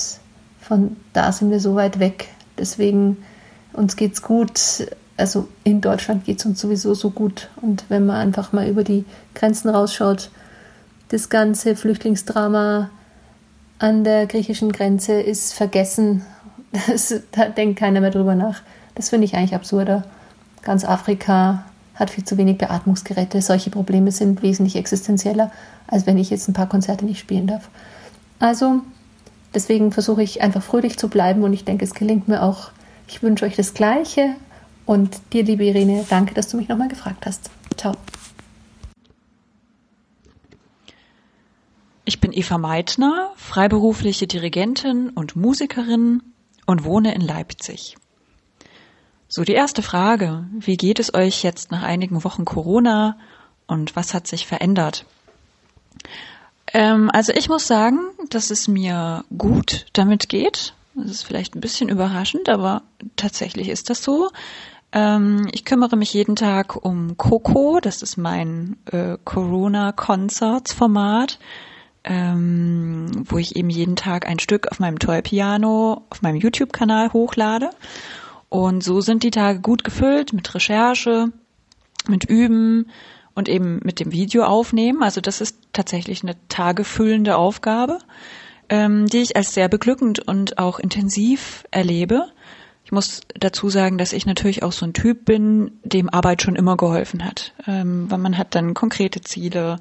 von 0.59 0.95
da 1.13 1.31
sind 1.31 1.49
wir 1.49 1.59
so 1.59 1.73
weit 1.73 1.97
weg. 1.97 2.27
Deswegen, 2.59 3.17
uns 3.73 3.95
geht 3.95 4.13
es 4.13 4.21
gut. 4.21 4.85
Also 5.21 5.47
in 5.63 5.81
Deutschland 5.81 6.25
geht 6.25 6.39
es 6.39 6.45
uns 6.45 6.59
sowieso 6.59 6.95
so 6.95 7.11
gut. 7.11 7.49
Und 7.61 7.85
wenn 7.89 8.05
man 8.05 8.17
einfach 8.17 8.53
mal 8.53 8.67
über 8.67 8.83
die 8.83 9.05
Grenzen 9.35 9.69
rausschaut, 9.69 10.31
das 11.09 11.29
ganze 11.29 11.75
Flüchtlingsdrama 11.75 12.89
an 13.77 14.03
der 14.03 14.25
griechischen 14.25 14.71
Grenze 14.71 15.13
ist 15.13 15.53
vergessen. 15.53 16.23
Das, 16.87 17.13
da 17.33 17.49
denkt 17.49 17.79
keiner 17.79 17.99
mehr 17.99 18.11
drüber 18.11 18.33
nach. 18.33 18.61
Das 18.95 19.09
finde 19.09 19.25
ich 19.25 19.35
eigentlich 19.35 19.55
absurder. 19.55 20.05
Ganz 20.61 20.85
Afrika 20.85 21.65
hat 21.95 22.09
viel 22.09 22.23
zu 22.23 22.37
wenig 22.37 22.59
Beatmungsgeräte. 22.59 23.41
Solche 23.41 23.71
Probleme 23.71 24.13
sind 24.13 24.41
wesentlich 24.41 24.77
existenzieller, 24.77 25.51
als 25.87 26.05
wenn 26.05 26.17
ich 26.17 26.29
jetzt 26.29 26.47
ein 26.47 26.53
paar 26.53 26.69
Konzerte 26.69 27.03
nicht 27.03 27.19
spielen 27.19 27.45
darf. 27.45 27.67
Also 28.39 28.79
deswegen 29.53 29.91
versuche 29.91 30.23
ich 30.23 30.41
einfach 30.41 30.63
fröhlich 30.63 30.97
zu 30.97 31.09
bleiben 31.09 31.43
und 31.43 31.51
ich 31.51 31.65
denke, 31.65 31.83
es 31.83 31.93
gelingt 31.93 32.29
mir 32.29 32.41
auch. 32.41 32.71
Ich 33.09 33.21
wünsche 33.21 33.43
euch 33.43 33.57
das 33.57 33.73
Gleiche 33.73 34.35
und 34.91 35.21
dir, 35.31 35.43
liebe 35.43 35.63
Irene, 35.63 36.05
danke, 36.09 36.33
dass 36.33 36.49
du 36.49 36.57
mich 36.57 36.67
nochmal 36.67 36.89
gefragt 36.89 37.25
hast. 37.25 37.49
Ciao. 37.77 37.95
Ich 42.03 42.19
bin 42.19 42.33
Eva 42.33 42.57
Meitner, 42.57 43.31
freiberufliche 43.37 44.27
Dirigentin 44.27 45.09
und 45.11 45.37
Musikerin 45.37 46.21
und 46.65 46.83
wohne 46.83 47.15
in 47.15 47.21
Leipzig. 47.21 47.95
So, 49.29 49.45
die 49.45 49.53
erste 49.53 49.81
Frage. 49.81 50.45
Wie 50.59 50.75
geht 50.75 50.99
es 50.99 51.13
euch 51.13 51.41
jetzt 51.41 51.71
nach 51.71 51.83
einigen 51.83 52.25
Wochen 52.25 52.43
Corona 52.43 53.17
und 53.67 53.95
was 53.95 54.13
hat 54.13 54.27
sich 54.27 54.45
verändert? 54.45 55.05
Ähm, 56.73 57.09
also 57.13 57.31
ich 57.31 57.47
muss 57.47 57.65
sagen, 57.65 57.99
dass 58.29 58.49
es 58.49 58.67
mir 58.67 59.23
gut 59.37 59.85
damit 59.93 60.27
geht. 60.27 60.73
Das 60.95 61.11
ist 61.11 61.23
vielleicht 61.23 61.55
ein 61.55 61.61
bisschen 61.61 61.87
überraschend, 61.87 62.49
aber 62.49 62.81
tatsächlich 63.15 63.69
ist 63.69 63.89
das 63.89 64.03
so. 64.03 64.29
Ähm, 64.93 65.47
ich 65.53 65.63
kümmere 65.65 65.95
mich 65.95 66.13
jeden 66.13 66.35
Tag 66.35 66.83
um 66.83 67.15
Coco, 67.17 67.79
das 67.81 68.01
ist 68.01 68.17
mein 68.17 68.77
äh, 68.91 69.17
Corona-Concerts-Format, 69.23 71.39
ähm, 72.03 73.09
wo 73.25 73.37
ich 73.37 73.55
eben 73.55 73.69
jeden 73.69 73.95
Tag 73.95 74.27
ein 74.27 74.39
Stück 74.39 74.67
auf 74.69 74.79
meinem 74.79 74.99
Toy-Piano 74.99 76.05
auf 76.09 76.21
meinem 76.21 76.35
YouTube-Kanal 76.37 77.13
hochlade. 77.13 77.69
Und 78.49 78.83
so 78.83 79.01
sind 79.01 79.23
die 79.23 79.31
Tage 79.31 79.61
gut 79.61 79.83
gefüllt 79.83 80.33
mit 80.33 80.53
Recherche, 80.53 81.31
mit 82.07 82.25
Üben 82.25 82.89
und 83.33 83.47
eben 83.47 83.79
mit 83.83 84.01
dem 84.01 84.11
Video 84.11 84.43
aufnehmen. 84.43 85.03
Also 85.03 85.21
das 85.21 85.39
ist 85.39 85.57
tatsächlich 85.71 86.23
eine 86.23 86.35
tagefüllende 86.49 87.37
Aufgabe. 87.37 87.99
ähm, 88.71 89.07
die 89.07 89.19
ich 89.19 89.35
als 89.35 89.53
sehr 89.53 89.67
beglückend 89.67 90.25
und 90.25 90.57
auch 90.57 90.79
intensiv 90.79 91.65
erlebe. 91.71 92.31
Ich 92.83 92.91
muss 92.91 93.21
dazu 93.39 93.69
sagen, 93.69 93.97
dass 93.97 94.13
ich 94.13 94.25
natürlich 94.25 94.63
auch 94.63 94.71
so 94.71 94.85
ein 94.85 94.93
Typ 94.93 95.25
bin, 95.25 95.79
dem 95.83 96.09
Arbeit 96.09 96.41
schon 96.41 96.55
immer 96.55 96.77
geholfen 96.77 97.23
hat. 97.23 97.53
Ähm, 97.67 98.09
weil 98.09 98.17
man 98.17 98.37
hat 98.37 98.55
dann 98.55 98.73
konkrete 98.73 99.21
Ziele, 99.21 99.77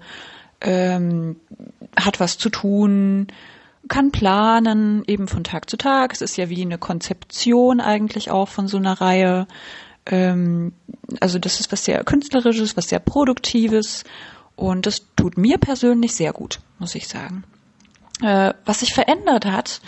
ähm, 0.60 1.36
hat 1.96 2.20
was 2.20 2.38
zu 2.38 2.50
tun, 2.50 3.28
kann 3.88 4.12
planen, 4.12 5.02
eben 5.06 5.28
von 5.28 5.44
Tag 5.44 5.68
zu 5.70 5.76
Tag. 5.76 6.12
Es 6.12 6.20
ist 6.20 6.36
ja 6.36 6.48
wie 6.48 6.62
eine 6.62 6.78
Konzeption 6.78 7.80
eigentlich 7.80 8.30
auch 8.30 8.48
von 8.48 8.68
so 8.68 8.76
einer 8.76 9.00
Reihe. 9.00 9.46
Ähm, 10.06 10.72
also 11.20 11.38
das 11.38 11.60
ist 11.60 11.72
was 11.72 11.84
sehr 11.84 12.04
Künstlerisches, 12.04 12.76
was 12.76 12.88
sehr 12.88 13.00
Produktives 13.00 14.04
und 14.56 14.86
das 14.86 15.06
tut 15.16 15.38
mir 15.38 15.58
persönlich 15.58 16.14
sehr 16.14 16.32
gut, 16.32 16.60
muss 16.78 16.94
ich 16.94 17.08
sagen. 17.08 17.44
Äh, 18.22 18.52
was 18.64 18.80
sich 18.80 18.92
verändert 18.92 19.46
hat, 19.46 19.80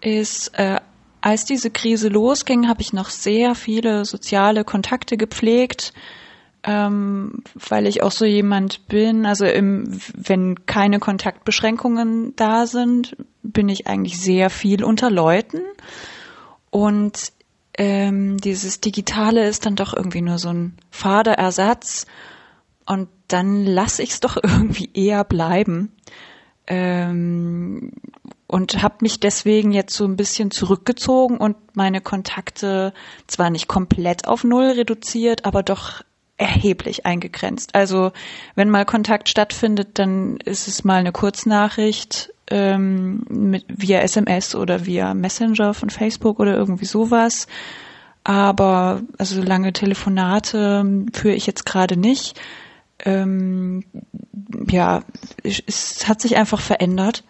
ist, 0.00 0.58
äh, 0.58 0.80
als 1.26 1.44
diese 1.44 1.72
Krise 1.72 2.06
losging, 2.06 2.68
habe 2.68 2.82
ich 2.82 2.92
noch 2.92 3.10
sehr 3.10 3.56
viele 3.56 4.04
soziale 4.04 4.62
Kontakte 4.62 5.16
gepflegt, 5.16 5.92
ähm, 6.62 7.42
weil 7.68 7.88
ich 7.88 8.04
auch 8.04 8.12
so 8.12 8.24
jemand 8.24 8.86
bin. 8.86 9.26
Also 9.26 9.44
im, 9.44 10.00
wenn 10.14 10.66
keine 10.66 11.00
Kontaktbeschränkungen 11.00 12.36
da 12.36 12.68
sind, 12.68 13.16
bin 13.42 13.68
ich 13.68 13.88
eigentlich 13.88 14.20
sehr 14.20 14.50
viel 14.50 14.84
unter 14.84 15.10
Leuten. 15.10 15.62
Und 16.70 17.32
ähm, 17.76 18.36
dieses 18.36 18.80
Digitale 18.80 19.48
ist 19.48 19.66
dann 19.66 19.74
doch 19.74 19.94
irgendwie 19.96 20.22
nur 20.22 20.38
so 20.38 20.50
ein 20.50 20.76
fader 20.92 21.32
Ersatz. 21.32 22.06
Und 22.86 23.08
dann 23.26 23.66
lasse 23.66 24.04
ich 24.04 24.10
es 24.10 24.20
doch 24.20 24.36
irgendwie 24.40 24.90
eher 24.94 25.24
bleiben. 25.24 25.90
Ähm, 26.68 27.90
und 28.46 28.82
habe 28.82 28.96
mich 29.00 29.20
deswegen 29.20 29.72
jetzt 29.72 29.94
so 29.94 30.04
ein 30.04 30.16
bisschen 30.16 30.50
zurückgezogen 30.50 31.38
und 31.38 31.56
meine 31.74 32.00
Kontakte 32.00 32.92
zwar 33.26 33.50
nicht 33.50 33.66
komplett 33.66 34.28
auf 34.28 34.44
Null 34.44 34.70
reduziert, 34.70 35.44
aber 35.44 35.62
doch 35.62 36.02
erheblich 36.38 37.06
eingegrenzt. 37.06 37.74
Also 37.74 38.12
wenn 38.54 38.70
mal 38.70 38.84
Kontakt 38.84 39.28
stattfindet, 39.28 39.98
dann 39.98 40.36
ist 40.38 40.68
es 40.68 40.84
mal 40.84 40.98
eine 41.00 41.12
Kurznachricht 41.12 42.32
ähm, 42.48 43.24
mit, 43.28 43.64
via 43.68 44.00
SMS 44.00 44.54
oder 44.54 44.86
via 44.86 45.14
Messenger 45.14 45.74
von 45.74 45.90
Facebook 45.90 46.38
oder 46.38 46.56
irgendwie 46.56 46.84
sowas. 46.84 47.46
Aber 48.22 49.02
also 49.18 49.40
lange 49.40 49.72
Telefonate 49.72 51.04
führe 51.12 51.34
ich 51.34 51.46
jetzt 51.46 51.64
gerade 51.64 51.96
nicht. 51.96 52.38
Ähm, 53.04 53.84
ja, 54.68 55.02
es 55.42 56.08
hat 56.08 56.20
sich 56.20 56.36
einfach 56.36 56.60
verändert. 56.60 57.24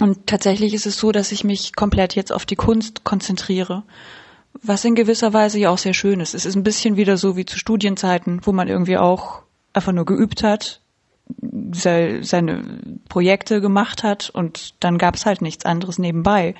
Und 0.00 0.26
tatsächlich 0.26 0.74
ist 0.74 0.86
es 0.86 0.98
so, 0.98 1.12
dass 1.12 1.32
ich 1.32 1.44
mich 1.44 1.74
komplett 1.74 2.14
jetzt 2.14 2.32
auf 2.32 2.46
die 2.46 2.56
Kunst 2.56 3.04
konzentriere. 3.04 3.82
Was 4.62 4.84
in 4.84 4.94
gewisser 4.94 5.32
Weise 5.32 5.58
ja 5.58 5.70
auch 5.70 5.78
sehr 5.78 5.94
schön 5.94 6.20
ist. 6.20 6.34
Es 6.34 6.46
ist 6.46 6.56
ein 6.56 6.62
bisschen 6.62 6.96
wieder 6.96 7.16
so 7.16 7.36
wie 7.36 7.46
zu 7.46 7.58
Studienzeiten, 7.58 8.40
wo 8.44 8.52
man 8.52 8.68
irgendwie 8.68 8.96
auch 8.96 9.42
einfach 9.72 9.92
nur 9.92 10.04
geübt 10.04 10.42
hat, 10.42 10.80
seine 11.72 12.80
Projekte 13.08 13.60
gemacht 13.60 14.02
hat 14.02 14.30
und 14.30 14.74
dann 14.80 14.96
gab 14.98 15.14
es 15.14 15.26
halt 15.26 15.42
nichts 15.42 15.64
anderes 15.64 15.98
nebenbei. 15.98 16.54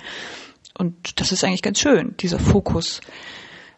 Und 0.76 1.20
das 1.20 1.32
ist 1.32 1.42
eigentlich 1.42 1.62
ganz 1.62 1.80
schön, 1.80 2.14
dieser 2.18 2.38
Fokus. 2.38 3.00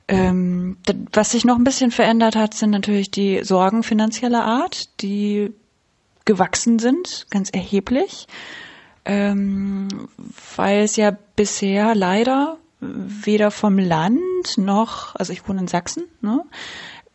Ähm, 0.09 0.77
was 1.13 1.31
sich 1.31 1.45
noch 1.45 1.57
ein 1.57 1.65
bisschen 1.65 1.93
verändert 1.93 2.35
hat, 2.35 2.55
sind 2.55 2.71
natürlich 2.71 3.11
die 3.11 3.45
Sorgen 3.45 3.83
finanzieller 3.83 4.45
Art, 4.45 5.01
die 5.01 5.53
gewachsen 6.25 6.79
sind, 6.79 7.27
ganz 7.31 7.51
erheblich, 7.51 8.27
ähm, 9.11 9.89
weil 10.55 10.85
es 10.85 10.95
ja 10.95 11.11
bisher 11.35 11.97
leider 11.97 12.59
weder 12.79 13.51
vom 13.51 13.77
Land 13.77 14.57
noch, 14.57 15.17
also 15.17 15.33
ich 15.33 15.47
wohne 15.49 15.63
in 15.63 15.69
Sachsen, 15.69 16.05
ne, 16.21 16.45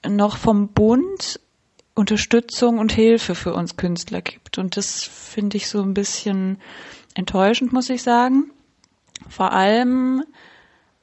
noch 0.06 0.36
vom 0.36 0.68
Bund 0.68 1.40
Unterstützung 1.94 2.80
und 2.80 2.92
Hilfe 2.92 3.34
für 3.34 3.54
uns 3.54 3.78
Künstler 3.78 4.22
gibt. 4.22 4.58
Und 4.58 4.76
das 4.76 5.06
finde 5.06 5.56
ich 5.56 5.70
so 5.70 5.82
ein 5.82 5.94
bisschen 5.94 6.58
enttäuschend, 7.14 7.72
muss 7.72 7.90
ich 7.90 8.04
sagen. 8.04 8.52
Vor 9.30 9.54
allem, 9.54 10.26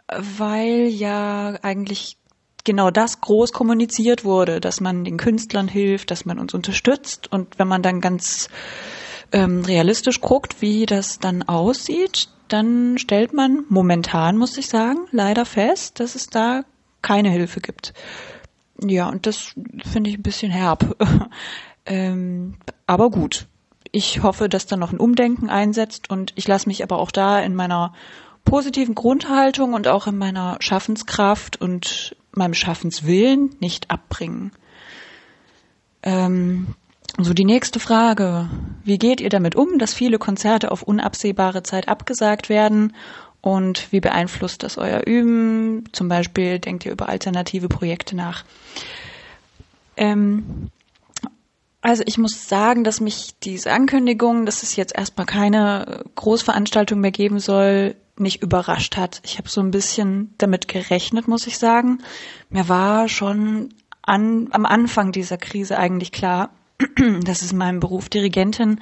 weil 0.09 0.89
ja 0.89 1.55
eigentlich 1.63 2.19
genau 2.65 2.91
das 2.91 3.23
groß 3.23 3.53
kommuniziert 3.53 4.27
wurde, 4.27 4.61
dass 4.61 4.83
man 4.83 5.05
den 5.05 5.17
Künstlern 5.17 5.69
hilft, 5.69 6.11
dass 6.11 6.27
man 6.27 6.39
uns 6.39 6.53
unterstützt. 6.53 7.33
Und 7.33 7.59
wenn 7.59 7.67
man 7.67 7.83
dann 7.83 8.03
ganz 8.03 8.51
ähm, 9.33 9.65
realistisch 9.65 10.21
guckt, 10.21 10.61
wie 10.61 10.87
das 10.87 11.19
dann 11.19 11.43
aussieht, 11.43 12.29
dann 12.49 12.99
stellt 12.99 13.33
man 13.33 13.65
momentan, 13.69 14.37
muss 14.37 14.59
ich 14.59 14.69
sagen, 14.69 15.07
leider 15.11 15.45
fest, 15.47 16.01
dass 16.01 16.15
es 16.15 16.29
da 16.29 16.65
keine 17.01 17.31
Hilfe 17.31 17.61
gibt. 17.61 17.95
Ja, 18.81 19.09
und 19.09 19.27
das 19.27 19.55
finde 19.91 20.11
ich 20.11 20.19
ein 20.19 20.23
bisschen 20.23 20.51
herb. 20.51 20.97
ähm, 21.87 22.55
aber 22.87 23.11
gut. 23.11 23.47
Ich 23.91 24.23
hoffe, 24.23 24.49
dass 24.49 24.67
da 24.67 24.77
noch 24.77 24.93
ein 24.93 25.01
Umdenken 25.01 25.51
einsetzt 25.51 26.09
und 26.09 26.33
ich 26.37 26.49
lasse 26.49 26.69
mich 26.69 26.83
aber 26.83 26.99
auch 26.99 27.11
da 27.11 27.41
in 27.41 27.55
meiner 27.55 27.93
positiven 28.45 28.95
Grundhaltung 28.95 29.75
und 29.75 29.87
auch 29.87 30.07
in 30.07 30.17
meiner 30.17 30.57
Schaffenskraft 30.61 31.61
und 31.61 32.17
meinem 32.33 32.55
Schaffenswillen 32.55 33.55
nicht 33.61 33.91
abbringen. 33.91 34.53
Ähm, 36.03 36.75
so 37.19 37.35
die 37.35 37.45
nächste 37.45 37.79
Frage. 37.81 38.49
Wie 38.85 38.99
geht 38.99 39.21
ihr 39.21 39.29
damit 39.29 39.55
um, 39.55 39.79
dass 39.79 39.95
viele 39.95 40.19
Konzerte 40.19 40.71
auf 40.71 40.83
unabsehbare 40.83 41.63
Zeit 41.63 41.89
abgesagt 41.89 42.49
werden? 42.49 42.95
Und 43.41 43.91
wie 43.93 44.01
beeinflusst 44.01 44.63
das 44.63 44.79
euer 44.79 45.03
Üben? 45.07 45.85
Zum 45.93 46.09
Beispiel 46.09 46.59
denkt 46.59 46.87
ihr 46.87 46.93
über 46.93 47.09
alternative 47.09 47.69
Projekte 47.69 48.17
nach? 48.17 48.45
Ähm, 49.97 50.71
also 51.81 52.05
ich 52.07 52.17
muss 52.17 52.49
sagen, 52.49 52.85
dass 52.85 53.01
mich 53.01 53.35
diese 53.43 53.73
Ankündigung, 53.73 54.47
dass 54.47 54.63
es 54.63 54.77
jetzt 54.77 54.97
erstmal 54.97 55.27
keine 55.27 56.05
Großveranstaltung 56.15 57.01
mehr 57.01 57.11
geben 57.11 57.41
soll, 57.41 57.97
nicht 58.17 58.43
überrascht 58.43 58.97
hat. 58.97 59.21
Ich 59.25 59.39
habe 59.39 59.49
so 59.49 59.61
ein 59.61 59.73
bisschen 59.73 60.33
damit 60.39 60.69
gerechnet, 60.69 61.27
muss 61.27 61.49
ich 61.49 61.59
sagen. 61.59 61.99
Mir 62.51 62.69
war 62.69 63.09
schon 63.09 63.75
an, 64.03 64.49
am 64.53 64.65
Anfang 64.65 65.11
dieser 65.11 65.39
Krise 65.39 65.77
eigentlich 65.77 66.13
klar, 66.13 66.51
dass 67.25 67.43
es 67.43 67.53
meinem 67.53 67.81
Beruf 67.81 68.09
Dirigentin 68.09 68.81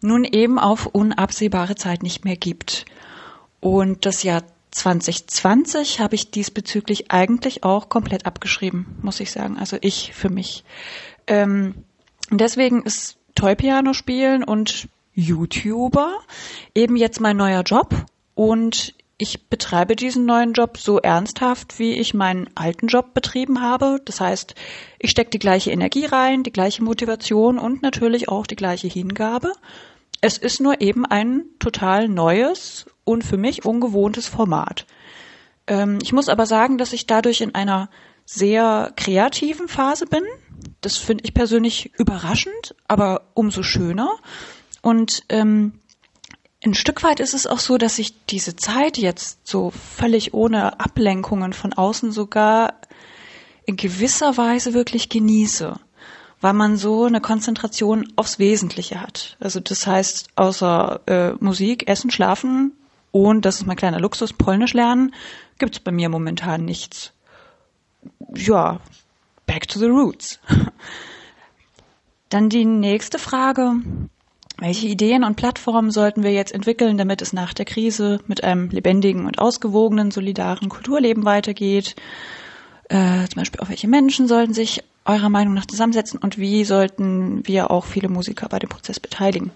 nun 0.00 0.24
eben 0.24 0.58
auf 0.58 0.86
unabsehbare 0.86 1.74
Zeit 1.74 2.02
nicht 2.02 2.24
mehr 2.24 2.36
gibt. 2.36 2.84
Und 3.60 4.06
das 4.06 4.22
Jahr 4.22 4.42
2020 4.72 6.00
habe 6.00 6.14
ich 6.14 6.30
diesbezüglich 6.30 7.10
eigentlich 7.10 7.64
auch 7.64 7.88
komplett 7.88 8.26
abgeschrieben, 8.26 8.98
muss 9.02 9.20
ich 9.20 9.32
sagen. 9.32 9.58
Also 9.58 9.78
ich 9.80 10.12
für 10.12 10.28
mich. 10.28 10.64
Ähm, 11.26 11.74
deswegen 12.30 12.82
ist 12.82 13.16
Toy-Piano 13.34 13.94
spielen 13.94 14.44
und 14.44 14.88
YouTuber 15.14 16.18
eben 16.74 16.96
jetzt 16.96 17.20
mein 17.20 17.38
neuer 17.38 17.62
Job 17.62 17.94
und 18.34 18.94
ich 19.18 19.48
betreibe 19.48 19.96
diesen 19.96 20.26
neuen 20.26 20.52
Job 20.52 20.76
so 20.76 20.98
ernsthaft, 20.98 21.78
wie 21.78 21.94
ich 21.94 22.12
meinen 22.12 22.50
alten 22.54 22.88
Job 22.88 23.14
betrieben 23.14 23.62
habe. 23.62 24.00
Das 24.04 24.20
heißt, 24.20 24.54
ich 24.98 25.10
stecke 25.10 25.30
die 25.30 25.38
gleiche 25.38 25.70
Energie 25.70 26.04
rein, 26.04 26.42
die 26.42 26.52
gleiche 26.52 26.84
Motivation 26.84 27.58
und 27.58 27.82
natürlich 27.82 28.28
auch 28.28 28.46
die 28.46 28.56
gleiche 28.56 28.88
Hingabe. 28.88 29.52
Es 30.20 30.36
ist 30.36 30.60
nur 30.60 30.80
eben 30.80 31.06
ein 31.06 31.44
total 31.58 32.08
neues 32.08 32.86
und 33.04 33.24
für 33.24 33.38
mich 33.38 33.64
ungewohntes 33.64 34.28
Format. 34.28 34.86
Ähm, 35.66 35.98
ich 36.02 36.12
muss 36.12 36.28
aber 36.28 36.44
sagen, 36.44 36.76
dass 36.76 36.92
ich 36.92 37.06
dadurch 37.06 37.40
in 37.40 37.54
einer 37.54 37.88
sehr 38.26 38.92
kreativen 38.96 39.68
Phase 39.68 40.06
bin. 40.06 40.24
Das 40.82 40.98
finde 40.98 41.24
ich 41.24 41.32
persönlich 41.32 41.92
überraschend, 41.98 42.74
aber 42.86 43.28
umso 43.34 43.62
schöner. 43.62 44.10
Und 44.82 45.24
ähm, 45.30 45.80
ein 46.66 46.74
Stück 46.74 47.02
weit 47.02 47.20
ist 47.20 47.32
es 47.32 47.46
auch 47.46 47.60
so, 47.60 47.78
dass 47.78 47.98
ich 47.98 48.26
diese 48.26 48.56
Zeit 48.56 48.98
jetzt 48.98 49.46
so 49.46 49.70
völlig 49.70 50.34
ohne 50.34 50.80
Ablenkungen 50.80 51.52
von 51.52 51.72
außen 51.72 52.10
sogar 52.12 52.74
in 53.64 53.76
gewisser 53.76 54.36
Weise 54.36 54.74
wirklich 54.74 55.08
genieße, 55.08 55.78
weil 56.40 56.52
man 56.52 56.76
so 56.76 57.04
eine 57.04 57.20
Konzentration 57.20 58.12
aufs 58.16 58.38
Wesentliche 58.38 59.00
hat. 59.00 59.36
Also 59.40 59.60
das 59.60 59.86
heißt, 59.86 60.30
außer 60.34 61.00
äh, 61.06 61.32
Musik, 61.38 61.88
Essen, 61.88 62.10
Schlafen 62.10 62.72
und 63.12 63.44
das 63.44 63.56
ist 63.56 63.66
mein 63.66 63.76
kleiner 63.76 64.00
Luxus, 64.00 64.32
Polnisch 64.32 64.74
lernen, 64.74 65.14
gibt's 65.58 65.78
bei 65.78 65.92
mir 65.92 66.08
momentan 66.08 66.64
nichts. 66.64 67.12
Ja, 68.34 68.80
back 69.46 69.68
to 69.68 69.78
the 69.78 69.86
roots. 69.86 70.40
Dann 72.28 72.48
die 72.48 72.64
nächste 72.64 73.20
Frage. 73.20 73.76
Welche 74.58 74.86
Ideen 74.86 75.22
und 75.22 75.36
Plattformen 75.36 75.90
sollten 75.90 76.22
wir 76.22 76.32
jetzt 76.32 76.52
entwickeln, 76.52 76.96
damit 76.96 77.20
es 77.20 77.34
nach 77.34 77.52
der 77.52 77.66
Krise 77.66 78.20
mit 78.26 78.42
einem 78.42 78.70
lebendigen 78.70 79.26
und 79.26 79.38
ausgewogenen, 79.38 80.10
solidaren 80.10 80.70
Kulturleben 80.70 81.24
weitergeht? 81.26 81.94
Äh, 82.88 83.26
zum 83.28 83.40
Beispiel 83.40 83.60
auch 83.60 83.68
welche 83.68 83.88
Menschen 83.88 84.28
sollten 84.28 84.54
sich 84.54 84.82
eurer 85.04 85.28
Meinung 85.28 85.54
nach 85.54 85.66
zusammensetzen 85.66 86.18
und 86.18 86.38
wie 86.38 86.64
sollten 86.64 87.46
wir 87.46 87.70
auch 87.70 87.84
viele 87.84 88.08
Musiker 88.08 88.48
bei 88.48 88.58
dem 88.58 88.70
Prozess 88.70 88.98
beteiligen? 88.98 89.50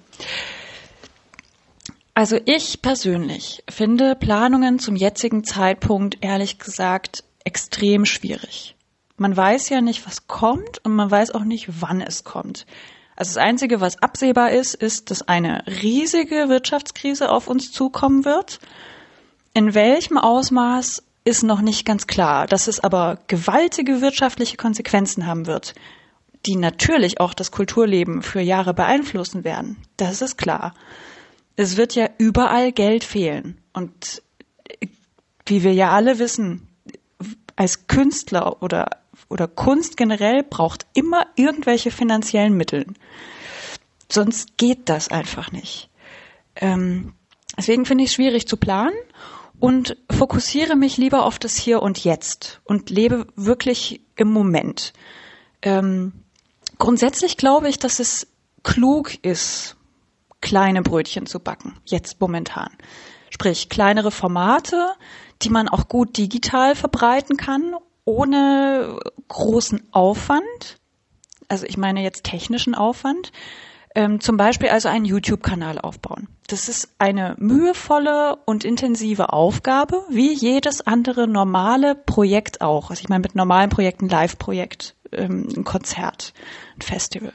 Also 2.13 2.39
ich 2.45 2.83
persönlich 2.83 3.63
finde 3.69 4.15
Planungen 4.17 4.79
zum 4.79 4.97
jetzigen 4.97 5.45
Zeitpunkt 5.45 6.19
ehrlich 6.21 6.59
gesagt 6.59 7.25
extrem 7.45 8.05
schwierig. 8.05 8.77
Man 9.17 9.37
weiß 9.37 9.71
ja 9.71 9.81
nicht, 9.81 10.07
was 10.07 10.27
kommt 10.27 10.85
und 10.85 10.93
man 10.93 11.11
weiß 11.11 11.31
auch 11.31 11.45
nicht, 11.45 11.69
wann 11.81 12.01
es 12.01 12.25
kommt. 12.25 12.67
Also 13.21 13.35
das 13.35 13.45
Einzige, 13.45 13.83
was 13.83 14.03
absehbar 14.03 14.51
ist, 14.51 14.75
ist, 14.75 15.11
dass 15.11 15.29
eine 15.29 15.63
riesige 15.67 16.49
Wirtschaftskrise 16.49 17.31
auf 17.31 17.49
uns 17.49 17.71
zukommen 17.71 18.25
wird. 18.25 18.61
In 19.53 19.75
welchem 19.75 20.17
Ausmaß 20.17 21.03
ist 21.25 21.43
noch 21.43 21.61
nicht 21.61 21.85
ganz 21.85 22.07
klar, 22.07 22.47
dass 22.47 22.67
es 22.67 22.81
aber 22.81 23.19
gewaltige 23.27 24.01
wirtschaftliche 24.01 24.57
Konsequenzen 24.57 25.27
haben 25.27 25.47
wird, 25.47 25.75
die 26.47 26.57
natürlich 26.57 27.21
auch 27.21 27.35
das 27.35 27.51
Kulturleben 27.51 28.23
für 28.23 28.41
Jahre 28.41 28.73
beeinflussen 28.73 29.45
werden. 29.45 29.77
Das 29.99 30.23
ist 30.23 30.39
klar. 30.39 30.73
Es 31.57 31.77
wird 31.77 31.95
ja 31.95 32.09
überall 32.17 32.73
Geld 32.73 33.05
fehlen. 33.05 33.61
Und 33.75 34.23
wie 35.45 35.63
wir 35.63 35.75
ja 35.75 35.91
alle 35.91 36.19
wissen, 36.19 36.69
als 37.55 37.87
Künstler 37.87 38.63
oder, 38.63 38.89
oder 39.31 39.49
Kunst 39.49 39.97
generell 39.97 40.43
braucht 40.43 40.87
immer 40.93 41.27
irgendwelche 41.37 41.91
finanziellen 41.91 42.55
Mittel. 42.55 42.87
Sonst 44.11 44.59
geht 44.59 44.89
das 44.89 45.09
einfach 45.09 45.53
nicht. 45.53 45.89
Ähm, 46.57 47.15
deswegen 47.57 47.87
finde 47.87 48.05
ich 48.05 48.11
es 48.11 48.15
schwierig 48.15 48.47
zu 48.47 48.57
planen 48.57 48.97
und 49.61 49.97
fokussiere 50.11 50.75
mich 50.75 50.97
lieber 50.97 51.25
auf 51.25 51.39
das 51.39 51.57
Hier 51.57 51.81
und 51.81 52.03
Jetzt 52.05 52.61
und 52.65 52.91
lebe 52.91 53.27
wirklich 53.37 54.03
im 54.17 54.33
Moment. 54.33 54.93
Ähm, 55.63 56.13
grundsätzlich 56.79 57.37
glaube 57.37 57.69
ich, 57.69 57.79
dass 57.79 58.01
es 58.01 58.27
klug 58.65 59.23
ist, 59.23 59.77
kleine 60.41 60.83
Brötchen 60.83 61.27
zu 61.27 61.39
backen, 61.39 61.77
jetzt 61.85 62.21
momentan. 62.21 62.71
Sprich, 63.31 63.69
kleinere 63.69 64.11
Formate, 64.11 64.89
die 65.43 65.51
man 65.51 65.69
auch 65.69 65.89
gut 65.89 66.17
digital 66.17 66.75
verbreiten 66.75 67.37
kann, 67.37 67.77
ohne 68.11 68.99
großen 69.29 69.89
Aufwand. 69.93 70.79
Also 71.49 71.65
ich 71.67 71.77
meine 71.77 72.03
jetzt 72.03 72.25
technischen 72.25 72.75
Aufwand. 72.75 73.31
Ähm, 73.95 74.21
zum 74.21 74.37
Beispiel 74.37 74.69
also 74.69 74.89
einen 74.89 75.05
YouTube-Kanal 75.05 75.79
aufbauen. 75.81 76.29
Das 76.47 76.69
ist 76.69 76.91
eine 76.99 77.35
mühevolle 77.39 78.37
und 78.45 78.65
intensive 78.65 79.33
Aufgabe, 79.33 80.05
wie 80.09 80.33
jedes 80.33 80.81
andere 80.87 81.27
normale 81.27 81.97
Projekt 81.97 82.61
auch. 82.61 82.91
Also 82.91 83.01
ich 83.03 83.09
meine 83.09 83.23
mit 83.23 83.35
normalen 83.35 83.69
Projekten, 83.69 84.09
Live-Projekt, 84.09 84.95
ähm, 85.11 85.49
ein 85.57 85.65
Konzert, 85.65 86.35
ein 86.77 86.83
Festival. 86.83 87.33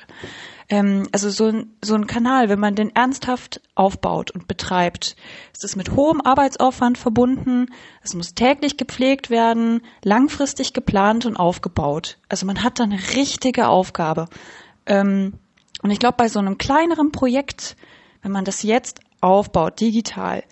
Ähm, 0.68 1.08
also 1.12 1.30
so 1.30 1.46
ein, 1.46 1.74
so 1.84 1.96
ein 1.96 2.08
Kanal, 2.08 2.50
wenn 2.50 2.60
man 2.60 2.76
den 2.76 2.96
ernsthaft 2.96 3.62
aufbaut 3.76 4.32
und 4.32 4.48
betreibt, 4.48 5.16
ist 5.54 5.64
es 5.64 5.76
mit 5.76 5.92
hohem 5.92 6.22
Arbeitsaufwand 6.22 6.98
verbunden. 6.98 7.68
Es 8.02 8.14
muss 8.14 8.34
täglich 8.34 8.78
gepflegt 8.78 9.30
werden, 9.30 9.82
langfristig 10.04 10.74
geplant 10.74 11.26
und 11.26 11.38
aufgebaut. 11.38 12.18
Also 12.30 12.46
man 12.46 12.64
hat 12.64 12.80
da 12.80 12.84
eine 12.84 13.00
richtige 13.16 13.68
Aufgabe. 13.68 14.28
Ähm, 14.86 15.34
und 15.84 15.92
ich 15.92 16.00
glaube, 16.00 16.18
bei 16.18 16.30
so 16.30 16.40
einem 16.40 16.58
kleineren 16.58 17.12
Projekt, 17.12 17.76
wenn 18.24 18.32
man 18.32 18.46
das 18.46 18.64
jetzt 18.64 19.02
aufbaut, 19.22 19.80
digital, 19.80 20.44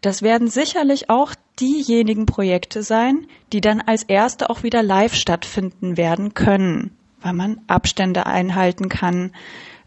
das 0.00 0.22
werden 0.22 0.48
sicherlich 0.48 1.08
auch 1.08 1.34
diejenigen 1.60 2.26
Projekte 2.26 2.82
sein, 2.82 3.28
die 3.52 3.60
dann 3.60 3.80
als 3.80 4.02
erste 4.02 4.50
auch 4.50 4.64
wieder 4.64 4.82
live 4.82 5.14
stattfinden 5.14 5.96
werden 5.96 6.34
können 6.34 6.96
weil 7.22 7.32
man 7.32 7.60
Abstände 7.66 8.26
einhalten 8.26 8.88
kann, 8.88 9.32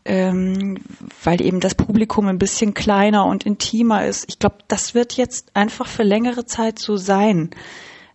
ähm, 0.05 0.77
weil 1.23 1.41
eben 1.41 1.59
das 1.59 1.75
Publikum 1.75 2.27
ein 2.27 2.37
bisschen 2.37 2.73
kleiner 2.73 3.25
und 3.25 3.45
intimer 3.45 4.05
ist. 4.05 4.25
Ich 4.27 4.39
glaube, 4.39 4.57
das 4.67 4.93
wird 4.93 5.13
jetzt 5.13 5.51
einfach 5.55 5.87
für 5.87 6.03
längere 6.03 6.45
Zeit 6.45 6.79
so 6.79 6.95
sein. 6.95 7.49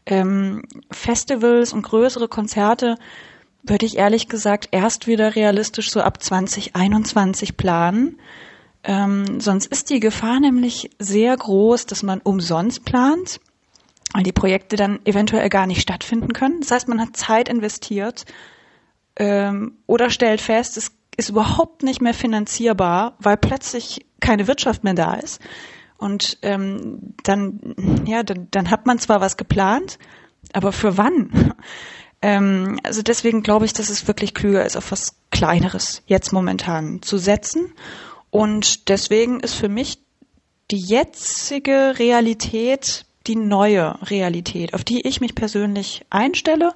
Ähm, 0.07 0.63
Festivals 0.91 1.73
und 1.73 1.83
größere 1.83 2.29
Konzerte 2.29 2.97
würde 3.63 3.87
ich 3.87 3.99
ehrlich 3.99 4.29
gesagt 4.29 4.69
erst 4.71 5.07
wieder 5.07 5.35
realistisch 5.35 5.91
so 5.91 6.01
ab 6.01 6.23
2021 6.23 7.57
planen. 7.57 8.19
Ähm, 8.83 9.41
sonst 9.41 9.67
ist 9.67 9.91
die 9.91 10.01
Gefahr 10.01 10.41
nämlich 10.41 10.91
sehr 10.99 11.37
groß, 11.37 11.87
dass 11.87 12.03
man 12.03 12.21
umsonst 12.21 12.85
plant, 12.85 13.41
weil 14.15 14.23
die 14.23 14.33
Projekte 14.33 14.77
dann 14.77 15.01
eventuell 15.05 15.49
gar 15.51 15.67
nicht 15.67 15.83
stattfinden 15.83 16.33
können. 16.33 16.61
Das 16.61 16.71
heißt, 16.71 16.89
man 16.89 17.01
hat 17.01 17.17
Zeit 17.17 17.49
investiert, 17.49 18.25
ähm, 19.21 19.77
oder 19.87 20.09
stellt 20.09 20.41
fest, 20.41 20.79
es 20.79 20.93
ist 21.17 21.29
überhaupt 21.29 21.83
nicht 21.83 22.01
mehr 22.01 22.15
finanzierbar, 22.15 23.17
weil 23.19 23.37
plötzlich 23.37 24.07
keine 24.19 24.47
Wirtschaft 24.47 24.83
mehr 24.83 24.95
da 24.95 25.15
ist. 25.15 25.41
Und 25.99 26.39
ähm, 26.41 27.15
dann, 27.23 28.05
ja, 28.07 28.23
dann, 28.23 28.49
dann 28.51 28.71
hat 28.71 28.87
man 28.87 28.99
zwar 28.99 29.21
was 29.21 29.37
geplant, 29.37 29.99
aber 30.55 30.73
für 30.73 30.97
wann? 30.97 31.53
ähm, 32.23 32.81
also 32.83 33.03
deswegen 33.03 33.43
glaube 33.43 33.67
ich, 33.67 33.75
dass 33.75 33.91
es 33.91 34.09
wirklich 34.09 34.33
klüger 34.33 34.65
ist, 34.65 34.79
auf 34.79 34.91
was 34.91 35.17
Kleineres 35.31 36.03
jetzt 36.07 36.33
momentan 36.33 37.03
zu 37.03 37.19
setzen. 37.19 37.75
Und 38.31 38.89
deswegen 38.89 39.41
ist 39.41 39.55
für 39.55 39.69
mich 39.69 39.99
die 40.71 40.81
jetzige 40.81 41.99
Realität 41.99 43.05
die 43.27 43.37
neue 43.37 43.99
Realität, 44.09 44.73
auf 44.73 44.83
die 44.83 45.07
ich 45.07 45.21
mich 45.21 45.35
persönlich 45.35 46.07
einstelle 46.09 46.73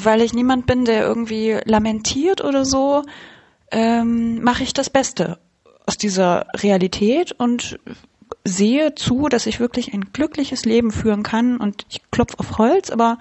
weil 0.00 0.20
ich 0.22 0.32
niemand 0.32 0.66
bin, 0.66 0.84
der 0.84 1.02
irgendwie 1.02 1.58
lamentiert 1.64 2.42
oder 2.42 2.64
so, 2.64 3.02
ähm, 3.70 4.42
mache 4.42 4.62
ich 4.62 4.72
das 4.72 4.90
Beste 4.90 5.38
aus 5.86 5.96
dieser 5.96 6.46
Realität 6.54 7.32
und 7.32 7.78
sehe 8.44 8.94
zu, 8.94 9.28
dass 9.28 9.46
ich 9.46 9.60
wirklich 9.60 9.92
ein 9.92 10.12
glückliches 10.12 10.64
Leben 10.64 10.90
führen 10.90 11.22
kann 11.22 11.58
und 11.58 11.86
ich 11.90 12.00
klopfe 12.10 12.38
auf 12.38 12.58
Holz, 12.58 12.90
aber 12.90 13.18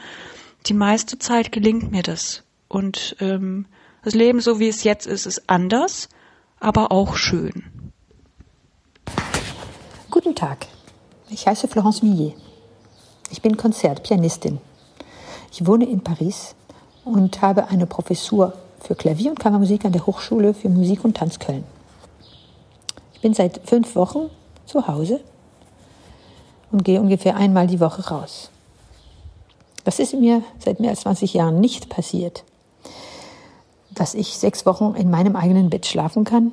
die 0.67 0.73
meiste 0.73 1.19
Zeit 1.19 1.51
gelingt 1.51 1.91
mir 1.91 2.03
das. 2.03 2.43
Und 2.67 3.15
ähm, 3.19 3.65
das 4.03 4.13
Leben, 4.13 4.39
so 4.39 4.59
wie 4.59 4.67
es 4.67 4.83
jetzt 4.83 5.05
ist, 5.05 5.25
ist 5.25 5.49
anders, 5.49 6.09
aber 6.59 6.91
auch 6.91 7.15
schön. 7.15 7.91
Guten 10.09 10.35
Tag, 10.35 10.67
ich 11.29 11.47
heiße 11.47 11.67
Florence 11.67 12.03
Millet. 12.03 12.35
Ich 13.29 13.41
bin 13.41 13.55
Konzertpianistin. 13.57 14.59
Ich 15.51 15.65
wohne 15.65 15.85
in 15.85 16.01
Paris 16.01 16.55
und 17.05 17.41
habe 17.41 17.67
eine 17.67 17.85
Professur 17.85 18.53
für 18.79 18.95
Klavier 18.95 19.31
und 19.31 19.39
Kammermusik 19.39 19.85
an 19.85 19.91
der 19.91 20.05
Hochschule 20.05 20.53
für 20.53 20.69
Musik 20.69 21.03
und 21.03 21.17
Tanz 21.17 21.39
Köln. 21.39 21.63
Ich 23.13 23.21
bin 23.21 23.33
seit 23.33 23.61
fünf 23.67 23.95
Wochen 23.95 24.29
zu 24.65 24.87
Hause 24.87 25.21
und 26.71 26.83
gehe 26.83 26.99
ungefähr 26.99 27.35
einmal 27.35 27.67
die 27.67 27.79
Woche 27.79 28.07
raus. 28.09 28.49
Das 29.83 29.99
ist 29.99 30.13
mir 30.13 30.43
seit 30.59 30.79
mehr 30.79 30.91
als 30.91 31.01
20 31.01 31.33
Jahren 31.33 31.59
nicht 31.59 31.89
passiert, 31.89 32.43
dass 33.91 34.13
ich 34.13 34.37
sechs 34.37 34.65
Wochen 34.65 34.95
in 34.95 35.09
meinem 35.09 35.35
eigenen 35.35 35.69
Bett 35.69 35.85
schlafen 35.85 36.23
kann 36.23 36.51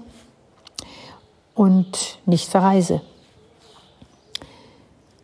und 1.54 2.18
nicht 2.26 2.48
verreise. 2.48 3.00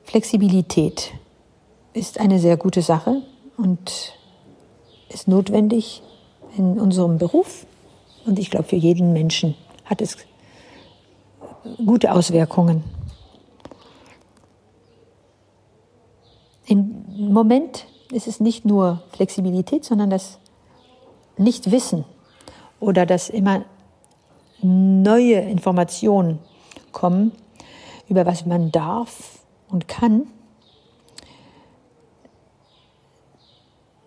Flexibilität 0.04 1.12
ist 1.92 2.20
eine 2.20 2.38
sehr 2.38 2.56
gute 2.56 2.82
Sache 2.82 3.22
und 3.56 4.14
ist 5.08 5.28
notwendig 5.28 6.02
in 6.56 6.78
unserem 6.78 7.18
Beruf. 7.18 7.66
Und 8.26 8.38
ich 8.38 8.50
glaube, 8.50 8.66
für 8.66 8.76
jeden 8.76 9.12
Menschen 9.12 9.54
hat 9.84 10.00
es 10.00 10.16
gute 11.84 12.12
Auswirkungen. 12.12 12.84
Im 16.66 17.04
Moment 17.32 17.86
ist 18.10 18.26
es 18.26 18.40
nicht 18.40 18.64
nur 18.64 19.02
Flexibilität, 19.12 19.84
sondern 19.84 20.10
das 20.10 20.38
Nichtwissen 21.36 22.04
oder 22.80 23.06
dass 23.06 23.28
immer 23.28 23.64
neue 24.62 25.40
Informationen 25.40 26.38
kommen, 26.92 27.32
über 28.08 28.24
was 28.24 28.46
man 28.46 28.70
darf 28.70 29.40
und 29.68 29.88
kann 29.88 30.26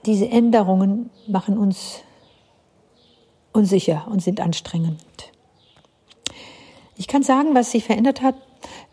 diese 0.08 0.30
Änderungen 0.30 1.10
machen 1.28 1.58
uns 1.58 2.00
unsicher 3.52 4.08
und 4.10 4.22
sind 4.22 4.39
anstrengend. 4.39 5.04
Ich 6.96 7.08
kann 7.08 7.24
sagen, 7.24 7.54
was 7.54 7.72
sich 7.72 7.84
verändert 7.84 8.22
hat. 8.22 8.36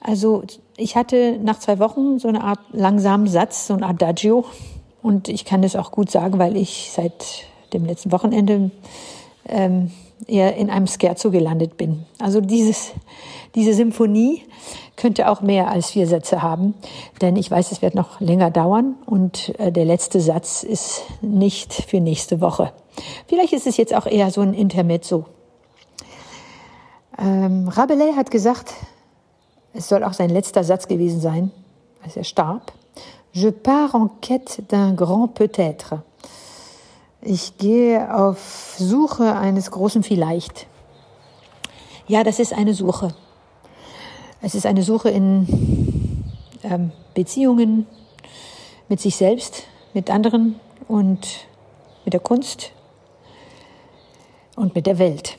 Also 0.01 0.43
ich 0.77 0.97
hatte 0.97 1.39
nach 1.39 1.59
zwei 1.59 1.79
Wochen 1.79 2.19
so 2.19 2.29
eine 2.29 2.43
Art 2.43 2.61
langsamen 2.73 3.27
Satz, 3.27 3.69
so 3.69 3.75
ein 3.75 3.83
Adagio. 3.83 4.45
Und 5.03 5.29
ich 5.29 5.45
kann 5.45 5.63
das 5.63 5.77
auch 5.77 5.93
gut 5.93 6.11
sagen, 6.11 6.39
weil 6.39 6.57
ich 6.57 6.91
seit 6.93 7.47
dem 7.73 7.85
letzten 7.87 8.13
Wochenende 8.13 8.71
ähm, 9.47 9.91
eher 10.27 10.57
in 10.57 10.71
einem 10.71 10.87
Scherzo 10.87 11.31
gelandet 11.31 11.77
bin. 11.77 12.05
Also 12.19 12.41
dieses, 12.41 12.93
diese 13.55 13.75
Symphonie 13.75 14.43
könnte 15.05 15.29
auch 15.29 15.43
mehr 15.43 15.69
als 15.69 15.91
vier 15.91 16.07
Sätze 16.07 16.41
haben, 16.41 16.73
denn 17.21 17.37
ich 17.37 17.51
weiß, 17.51 17.73
es 17.73 17.83
wird 17.83 17.95
noch 17.95 18.21
länger 18.21 18.51
dauern 18.51 18.95
und 19.05 19.53
äh, 19.59 19.71
der 19.71 19.85
letzte 19.85 20.19
Satz 20.19 20.63
ist 20.63 21.03
nicht 21.21 21.75
für 21.75 22.01
nächste 22.01 22.41
Woche. 22.41 22.73
Vielleicht 23.27 23.53
ist 23.53 23.67
es 23.67 23.77
jetzt 23.77 23.95
auch 23.95 24.07
eher 24.07 24.31
so 24.31 24.41
ein 24.41 24.55
Intermezzo. 24.55 25.27
Ähm, 27.19 27.69
Rabelais 27.69 28.17
hat 28.17 28.31
gesagt, 28.31 28.73
Es 29.75 29.89
soll 29.89 30.05
auch 30.05 30.15
sein 30.15 30.31
letzter 30.31 30.65
Satz 30.65 30.87
gewesen 30.87 31.21
sein, 31.21 31.51
als 32.03 32.17
er 32.17 32.25
starb. 32.25 32.73
Je 33.33 33.51
pars 33.51 33.93
en 33.93 34.09
quête 34.23 34.63
d'un 34.71 34.95
grand 34.95 35.35
peut-être. 35.35 36.03
Ich 37.21 37.59
gehe 37.59 38.15
auf 38.15 38.77
Suche 38.79 39.37
eines 39.37 39.71
großen 39.71 40.03
Vielleicht. 40.03 40.67
Ja, 42.07 42.23
das 42.23 42.39
ist 42.39 42.55
eine 42.55 42.73
Suche. 42.73 43.15
Es 44.45 44.55
ist 44.55 44.67
eine 44.67 44.83
Suche 44.83 45.09
in 45.09 46.23
ähm, 46.65 46.93
Beziehungen 47.15 47.87
mit 48.91 49.01
sich 49.01 49.17
selbst, 49.17 49.63
mit 49.95 50.11
anderen 50.11 50.61
und 50.87 51.47
mit 52.05 52.13
der 52.13 52.21
Kunst 52.21 52.73
und 54.55 54.75
mit 54.75 54.85
der 54.85 54.99
Welt. 54.99 55.39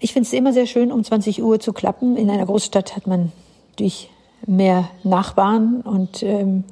Ich 0.00 0.12
finde 0.12 0.26
es 0.26 0.32
immer 0.32 0.52
sehr 0.52 0.66
schön, 0.66 0.90
um 0.90 1.04
20 1.04 1.40
Uhr 1.40 1.60
zu 1.60 1.72
klappen. 1.72 2.16
In 2.16 2.30
einer 2.30 2.46
Großstadt 2.46 2.96
hat 2.96 3.06
man 3.06 3.30
durch 3.76 4.10
mehr 4.44 4.88
Nachbarn 5.04 5.82
und 5.82 6.24
ähm, 6.24 6.64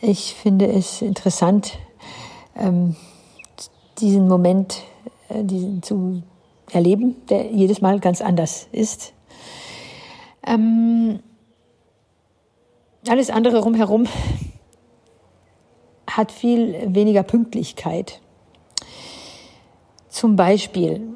ich 0.00 0.34
finde 0.34 0.68
es 0.68 1.02
interessant, 1.02 1.80
ähm, 2.56 2.94
diesen 3.98 4.28
Moment 4.28 4.84
äh, 5.30 5.42
diesen 5.42 5.82
zu 5.82 6.22
erleben, 6.70 7.16
der 7.28 7.50
jedes 7.50 7.80
Mal 7.80 7.98
ganz 7.98 8.20
anders 8.20 8.68
ist. 8.70 9.12
Ähm, 10.46 11.20
alles 13.08 13.30
andere 13.30 13.60
rumherum 13.60 14.06
hat 16.08 16.30
viel 16.30 16.94
weniger 16.94 17.22
Pünktlichkeit. 17.22 18.20
Zum 20.08 20.36
Beispiel, 20.36 21.14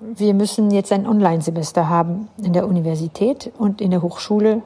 wir 0.00 0.34
müssen 0.34 0.70
jetzt 0.70 0.92
ein 0.92 1.06
Online-Semester 1.06 1.88
haben 1.88 2.28
in 2.42 2.52
der 2.52 2.66
Universität 2.66 3.50
und 3.58 3.80
in 3.80 3.90
der 3.90 4.02
Hochschule. 4.02 4.62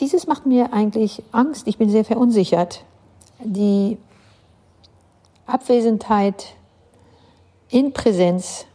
Dieses 0.00 0.26
macht 0.26 0.46
mir 0.46 0.72
eigentlich 0.72 1.22
Angst. 1.32 1.66
Ich 1.66 1.76
bin 1.76 1.90
sehr 1.90 2.04
verunsichert. 2.04 2.84
Die 3.44 3.98
Abwesenheit 5.46 6.54
in 7.68 7.92
Präsenz 7.92 8.66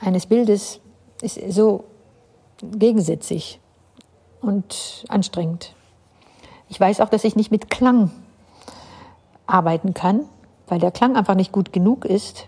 eines 0.00 0.26
Bildes 0.26 0.80
ist 1.22 1.40
so 1.50 1.84
gegensätzlich 2.62 3.60
und 4.40 5.04
anstrengend. 5.08 5.74
Ich 6.68 6.78
weiß 6.78 7.00
auch, 7.00 7.08
dass 7.08 7.24
ich 7.24 7.36
nicht 7.36 7.50
mit 7.50 7.70
Klang 7.70 8.10
arbeiten 9.46 9.94
kann, 9.94 10.22
weil 10.68 10.78
der 10.78 10.90
Klang 10.92 11.16
einfach 11.16 11.34
nicht 11.34 11.52
gut 11.52 11.72
genug 11.72 12.04
ist. 12.04 12.46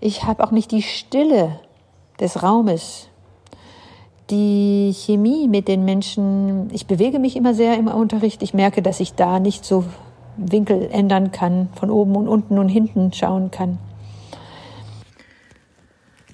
Ich 0.00 0.24
habe 0.24 0.42
auch 0.42 0.50
nicht 0.50 0.70
die 0.72 0.82
Stille 0.82 1.60
des 2.18 2.42
Raumes, 2.42 3.08
die 4.30 4.92
Chemie 4.94 5.48
mit 5.48 5.68
den 5.68 5.84
Menschen. 5.84 6.70
Ich 6.72 6.86
bewege 6.86 7.18
mich 7.18 7.36
immer 7.36 7.54
sehr 7.54 7.76
im 7.76 7.88
Unterricht. 7.88 8.42
Ich 8.42 8.54
merke, 8.54 8.82
dass 8.82 9.00
ich 9.00 9.14
da 9.14 9.38
nicht 9.38 9.64
so 9.64 9.84
Winkel 10.36 10.88
ändern 10.90 11.30
kann, 11.30 11.68
von 11.74 11.90
oben 11.90 12.16
und 12.16 12.28
unten 12.28 12.58
und 12.58 12.68
hinten 12.68 13.12
schauen 13.12 13.50
kann. 13.50 13.78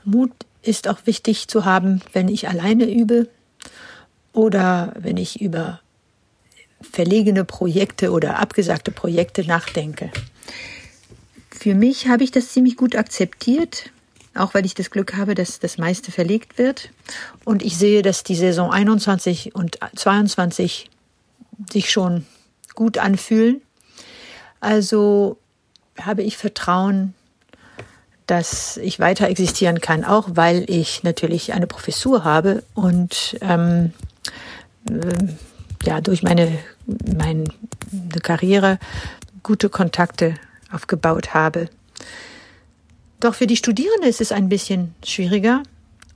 Mut 0.05 0.31
ist 0.69 0.87
auch 0.87 0.99
wichtig 1.07 1.49
zu 1.49 1.65
haben, 1.65 2.01
wenn 2.13 2.29
ich 2.29 2.49
alleine 2.49 2.85
übe 2.85 3.29
oder 4.33 4.93
wenn 4.99 5.17
ich 5.17 5.41
über 5.41 5.81
verlegene 6.81 7.45
Projekte 7.45 8.13
oder 8.13 8.39
abgesagte 8.39 8.93
Projekte 8.93 9.45
nachdenke. 9.45 10.11
Für 11.51 11.75
mich 11.75 12.07
habe 12.07 12.23
ich 12.23 12.31
das 12.31 12.53
ziemlich 12.53 12.77
gut 12.77 12.95
akzeptiert, 12.95 13.91
auch 14.35 14.55
weil 14.55 14.65
ich 14.65 14.75
das 14.75 14.91
Glück 14.91 15.17
habe, 15.17 15.35
dass 15.35 15.59
das 15.59 15.79
meiste 15.79 16.13
verlegt 16.13 16.59
wird. 16.59 16.91
Und 17.45 17.63
ich 17.63 17.77
sehe, 17.77 18.03
dass 18.03 18.23
die 18.23 18.37
Saison 18.37 18.71
21 18.71 19.55
und 19.55 19.79
22 19.97 20.89
sich 21.73 21.91
schon 21.91 22.27
gut 22.75 22.99
anfühlen. 22.99 23.61
Also 24.61 25.39
habe 26.01 26.23
ich 26.23 26.37
Vertrauen, 26.37 27.15
dass 28.29 28.77
ich 28.77 29.01
weiter 29.01 29.29
existieren 29.29 29.81
kann, 29.81 30.05
auch 30.05 30.29
weil 30.35 30.65
ich 30.69 31.03
natürlich 31.03 31.55
eine 31.55 31.67
Professur 31.67 32.25
habe 32.25 32.63
und 32.75 33.37
ähm, 33.41 33.93
äh, 34.89 35.35
ja 35.83 36.01
durch 36.03 36.23
meine, 36.23 36.59
meine 37.17 37.45
Karriere 38.23 38.79
gute 39.43 39.71
Kontakte 39.71 40.35
aufgebaut 40.71 41.33
habe. 41.33 41.71
Doch 43.19 43.35
für 43.35 43.47
die 43.47 43.57
Studierenden 43.57 44.09
ist 44.09 44.21
es 44.21 44.31
ein 44.31 44.51
bisschen 44.51 44.95
schwieriger 45.03 45.63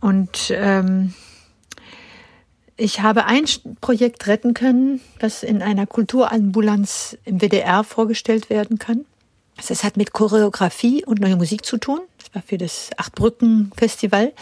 und 0.00 0.52
ähm, 0.54 1.14
ich 2.76 3.00
habe 3.00 3.24
ein 3.24 3.46
Projekt 3.80 4.26
retten 4.26 4.52
können, 4.52 5.00
was 5.18 5.42
in 5.42 5.62
einer 5.62 5.86
Kulturambulanz 5.86 7.16
im 7.24 7.40
WDR 7.40 7.84
vorgestellt 7.84 8.50
werden 8.50 8.78
kann. 8.78 9.06
Es 9.56 9.84
hat 9.84 9.96
mit 9.96 10.12
Choreografie 10.12 11.04
und 11.04 11.20
neue 11.20 11.36
Musik 11.36 11.64
zu 11.64 11.78
tun. 11.78 12.00
Das 12.18 12.34
war 12.34 12.42
für 12.42 12.58
das 12.58 12.90
Achtbrücken-Festival. 12.96 14.32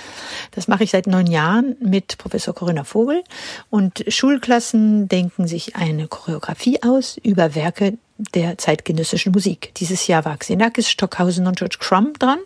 Das 0.52 0.66
mache 0.66 0.84
ich 0.84 0.90
seit 0.90 1.06
neun 1.06 1.26
Jahren 1.26 1.76
mit 1.80 2.18
Professor 2.18 2.54
Corinna 2.54 2.84
Vogel. 2.84 3.22
Und 3.68 4.04
Schulklassen 4.08 5.08
denken 5.08 5.46
sich 5.46 5.76
eine 5.76 6.08
Choreografie 6.08 6.82
aus 6.82 7.18
über 7.22 7.54
Werke 7.54 7.98
der 8.34 8.58
zeitgenössischen 8.58 9.32
Musik. 9.32 9.72
Dieses 9.76 10.06
Jahr 10.06 10.24
war 10.24 10.36
Xenakis, 10.36 10.88
Stockhausen 10.88 11.46
und 11.46 11.58
George 11.58 11.76
Crumb 11.80 12.18
dran. 12.18 12.38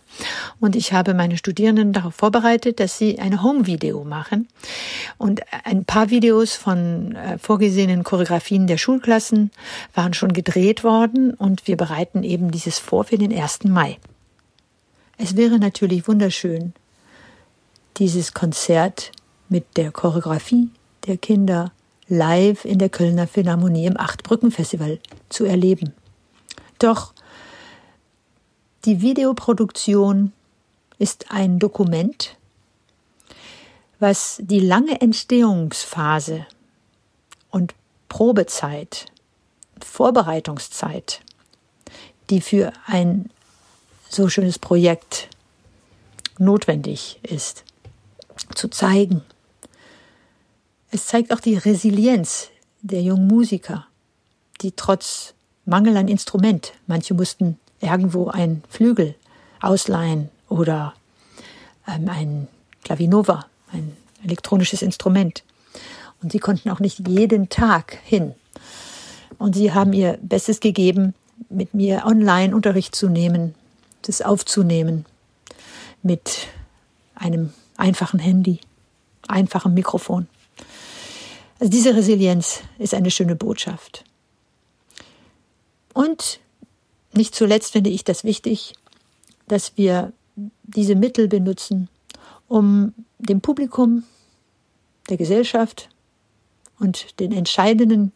Und 0.60 0.76
ich 0.76 0.92
habe 0.92 1.14
meine 1.14 1.36
Studierenden 1.36 1.92
darauf 1.92 2.14
vorbereitet, 2.14 2.80
dass 2.80 2.98
sie 2.98 3.18
eine 3.18 3.42
Home-Video 3.42 4.04
machen. 4.04 4.48
Und 5.18 5.40
ein 5.64 5.84
paar 5.84 6.10
Videos 6.10 6.54
von 6.54 7.16
äh, 7.16 7.38
vorgesehenen 7.38 8.04
Choreografien 8.04 8.66
der 8.66 8.78
Schulklassen 8.78 9.50
waren 9.94 10.14
schon 10.14 10.32
gedreht 10.32 10.84
worden 10.84 11.34
und 11.34 11.66
wir 11.66 11.76
bereiten 11.76 12.22
eben 12.22 12.50
dieses 12.50 12.78
vor 12.78 13.04
für 13.04 13.18
den 13.18 13.36
1. 13.36 13.64
Mai. 13.64 13.98
Es 15.18 15.36
wäre 15.36 15.58
natürlich 15.58 16.08
wunderschön, 16.08 16.72
dieses 17.98 18.34
Konzert 18.34 19.12
mit 19.48 19.76
der 19.76 19.92
Choreografie 19.92 20.70
der 21.06 21.16
Kinder 21.16 21.72
live 22.08 22.64
in 22.64 22.78
der 22.78 22.88
Kölner 22.88 23.26
Philharmonie 23.26 23.86
im 23.86 23.98
Achtbrücken-Festival 23.98 24.98
zu 25.28 25.44
erleben. 25.44 25.94
Doch 26.78 27.14
die 28.84 29.00
Videoproduktion 29.00 30.32
ist 30.98 31.30
ein 31.30 31.58
Dokument, 31.58 32.36
was 33.98 34.38
die 34.42 34.60
lange 34.60 35.00
Entstehungsphase 35.00 36.46
und 37.50 37.74
Probezeit, 38.08 39.06
Vorbereitungszeit, 39.82 41.20
die 42.30 42.40
für 42.40 42.72
ein 42.86 43.30
so 44.08 44.28
schönes 44.28 44.58
Projekt 44.58 45.28
notwendig 46.38 47.18
ist, 47.22 47.64
zu 48.54 48.68
zeigen 48.68 49.22
es 50.94 51.06
zeigt 51.08 51.32
auch 51.32 51.40
die 51.40 51.56
Resilienz 51.56 52.50
der 52.82 53.02
jungen 53.02 53.26
Musiker, 53.26 53.88
die 54.60 54.70
trotz 54.70 55.34
Mangel 55.64 55.96
an 55.96 56.06
Instrument, 56.06 56.72
manche 56.86 57.14
mussten 57.14 57.58
irgendwo 57.80 58.28
einen 58.28 58.62
Flügel 58.68 59.16
ausleihen 59.60 60.30
oder 60.48 60.94
ähm, 61.88 62.08
ein 62.08 62.48
Klavinova, 62.84 63.46
ein 63.72 63.96
elektronisches 64.22 64.82
Instrument. 64.82 65.42
Und 66.22 66.30
sie 66.30 66.38
konnten 66.38 66.70
auch 66.70 66.78
nicht 66.78 67.08
jeden 67.08 67.48
Tag 67.48 67.98
hin. 68.04 68.36
Und 69.36 69.56
sie 69.56 69.72
haben 69.72 69.92
ihr 69.92 70.16
Bestes 70.22 70.60
gegeben, 70.60 71.14
mit 71.48 71.74
mir 71.74 72.04
Online-Unterricht 72.06 72.94
zu 72.94 73.08
nehmen, 73.08 73.56
das 74.02 74.22
aufzunehmen, 74.22 75.06
mit 76.04 76.46
einem 77.16 77.52
einfachen 77.76 78.20
Handy, 78.20 78.60
einfachem 79.26 79.74
Mikrofon. 79.74 80.28
Also 81.58 81.70
diese 81.70 81.94
Resilienz 81.94 82.62
ist 82.78 82.94
eine 82.94 83.10
schöne 83.10 83.36
Botschaft. 83.36 84.04
Und 85.92 86.40
nicht 87.12 87.34
zuletzt 87.34 87.72
finde 87.72 87.90
ich 87.90 88.04
das 88.04 88.24
wichtig, 88.24 88.74
dass 89.46 89.76
wir 89.76 90.12
diese 90.62 90.96
Mittel 90.96 91.28
benutzen, 91.28 91.88
um 92.48 92.92
dem 93.18 93.40
Publikum, 93.40 94.04
der 95.08 95.16
Gesellschaft 95.16 95.88
und 96.78 97.20
den 97.20 97.30
entscheidenden 97.30 98.12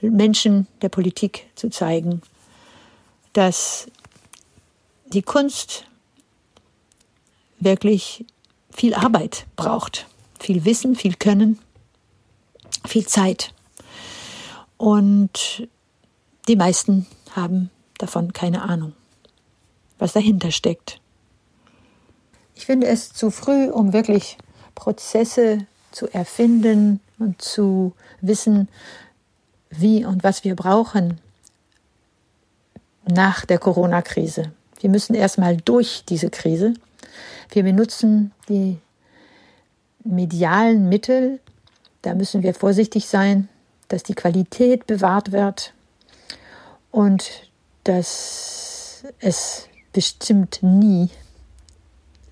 Menschen 0.00 0.66
der 0.80 0.88
Politik 0.88 1.46
zu 1.54 1.70
zeigen, 1.70 2.22
dass 3.32 3.88
die 5.06 5.22
Kunst 5.22 5.84
wirklich 7.58 8.24
viel 8.70 8.94
Arbeit 8.94 9.46
braucht, 9.56 10.06
viel 10.38 10.64
Wissen, 10.64 10.94
viel 10.94 11.14
Können 11.14 11.58
viel 12.86 13.06
Zeit. 13.06 13.52
Und 14.76 15.68
die 16.48 16.56
meisten 16.56 17.06
haben 17.34 17.70
davon 17.98 18.32
keine 18.32 18.62
Ahnung, 18.62 18.94
was 19.98 20.12
dahinter 20.12 20.50
steckt. 20.50 21.00
Ich 22.54 22.66
finde 22.66 22.88
es 22.88 23.12
zu 23.12 23.30
früh, 23.30 23.70
um 23.70 23.92
wirklich 23.92 24.36
Prozesse 24.74 25.66
zu 25.92 26.08
erfinden 26.08 27.00
und 27.18 27.40
zu 27.42 27.94
wissen, 28.20 28.68
wie 29.70 30.04
und 30.04 30.24
was 30.24 30.44
wir 30.44 30.56
brauchen 30.56 31.20
nach 33.04 33.44
der 33.44 33.58
Corona-Krise. 33.58 34.52
Wir 34.80 34.90
müssen 34.90 35.14
erstmal 35.14 35.56
durch 35.56 36.04
diese 36.08 36.30
Krise. 36.30 36.74
Wir 37.50 37.62
benutzen 37.62 38.32
die 38.48 38.78
medialen 40.04 40.88
Mittel. 40.88 41.40
Da 42.02 42.14
müssen 42.14 42.42
wir 42.42 42.54
vorsichtig 42.54 43.06
sein, 43.06 43.48
dass 43.88 44.02
die 44.02 44.14
Qualität 44.14 44.86
bewahrt 44.86 45.32
wird 45.32 45.74
und 46.90 47.50
dass 47.84 49.04
es 49.18 49.68
bestimmt 49.92 50.62
nie 50.62 51.10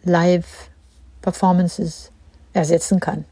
Live-Performances 0.05 2.11
ersetzen 2.53 3.01
kann. 3.01 3.25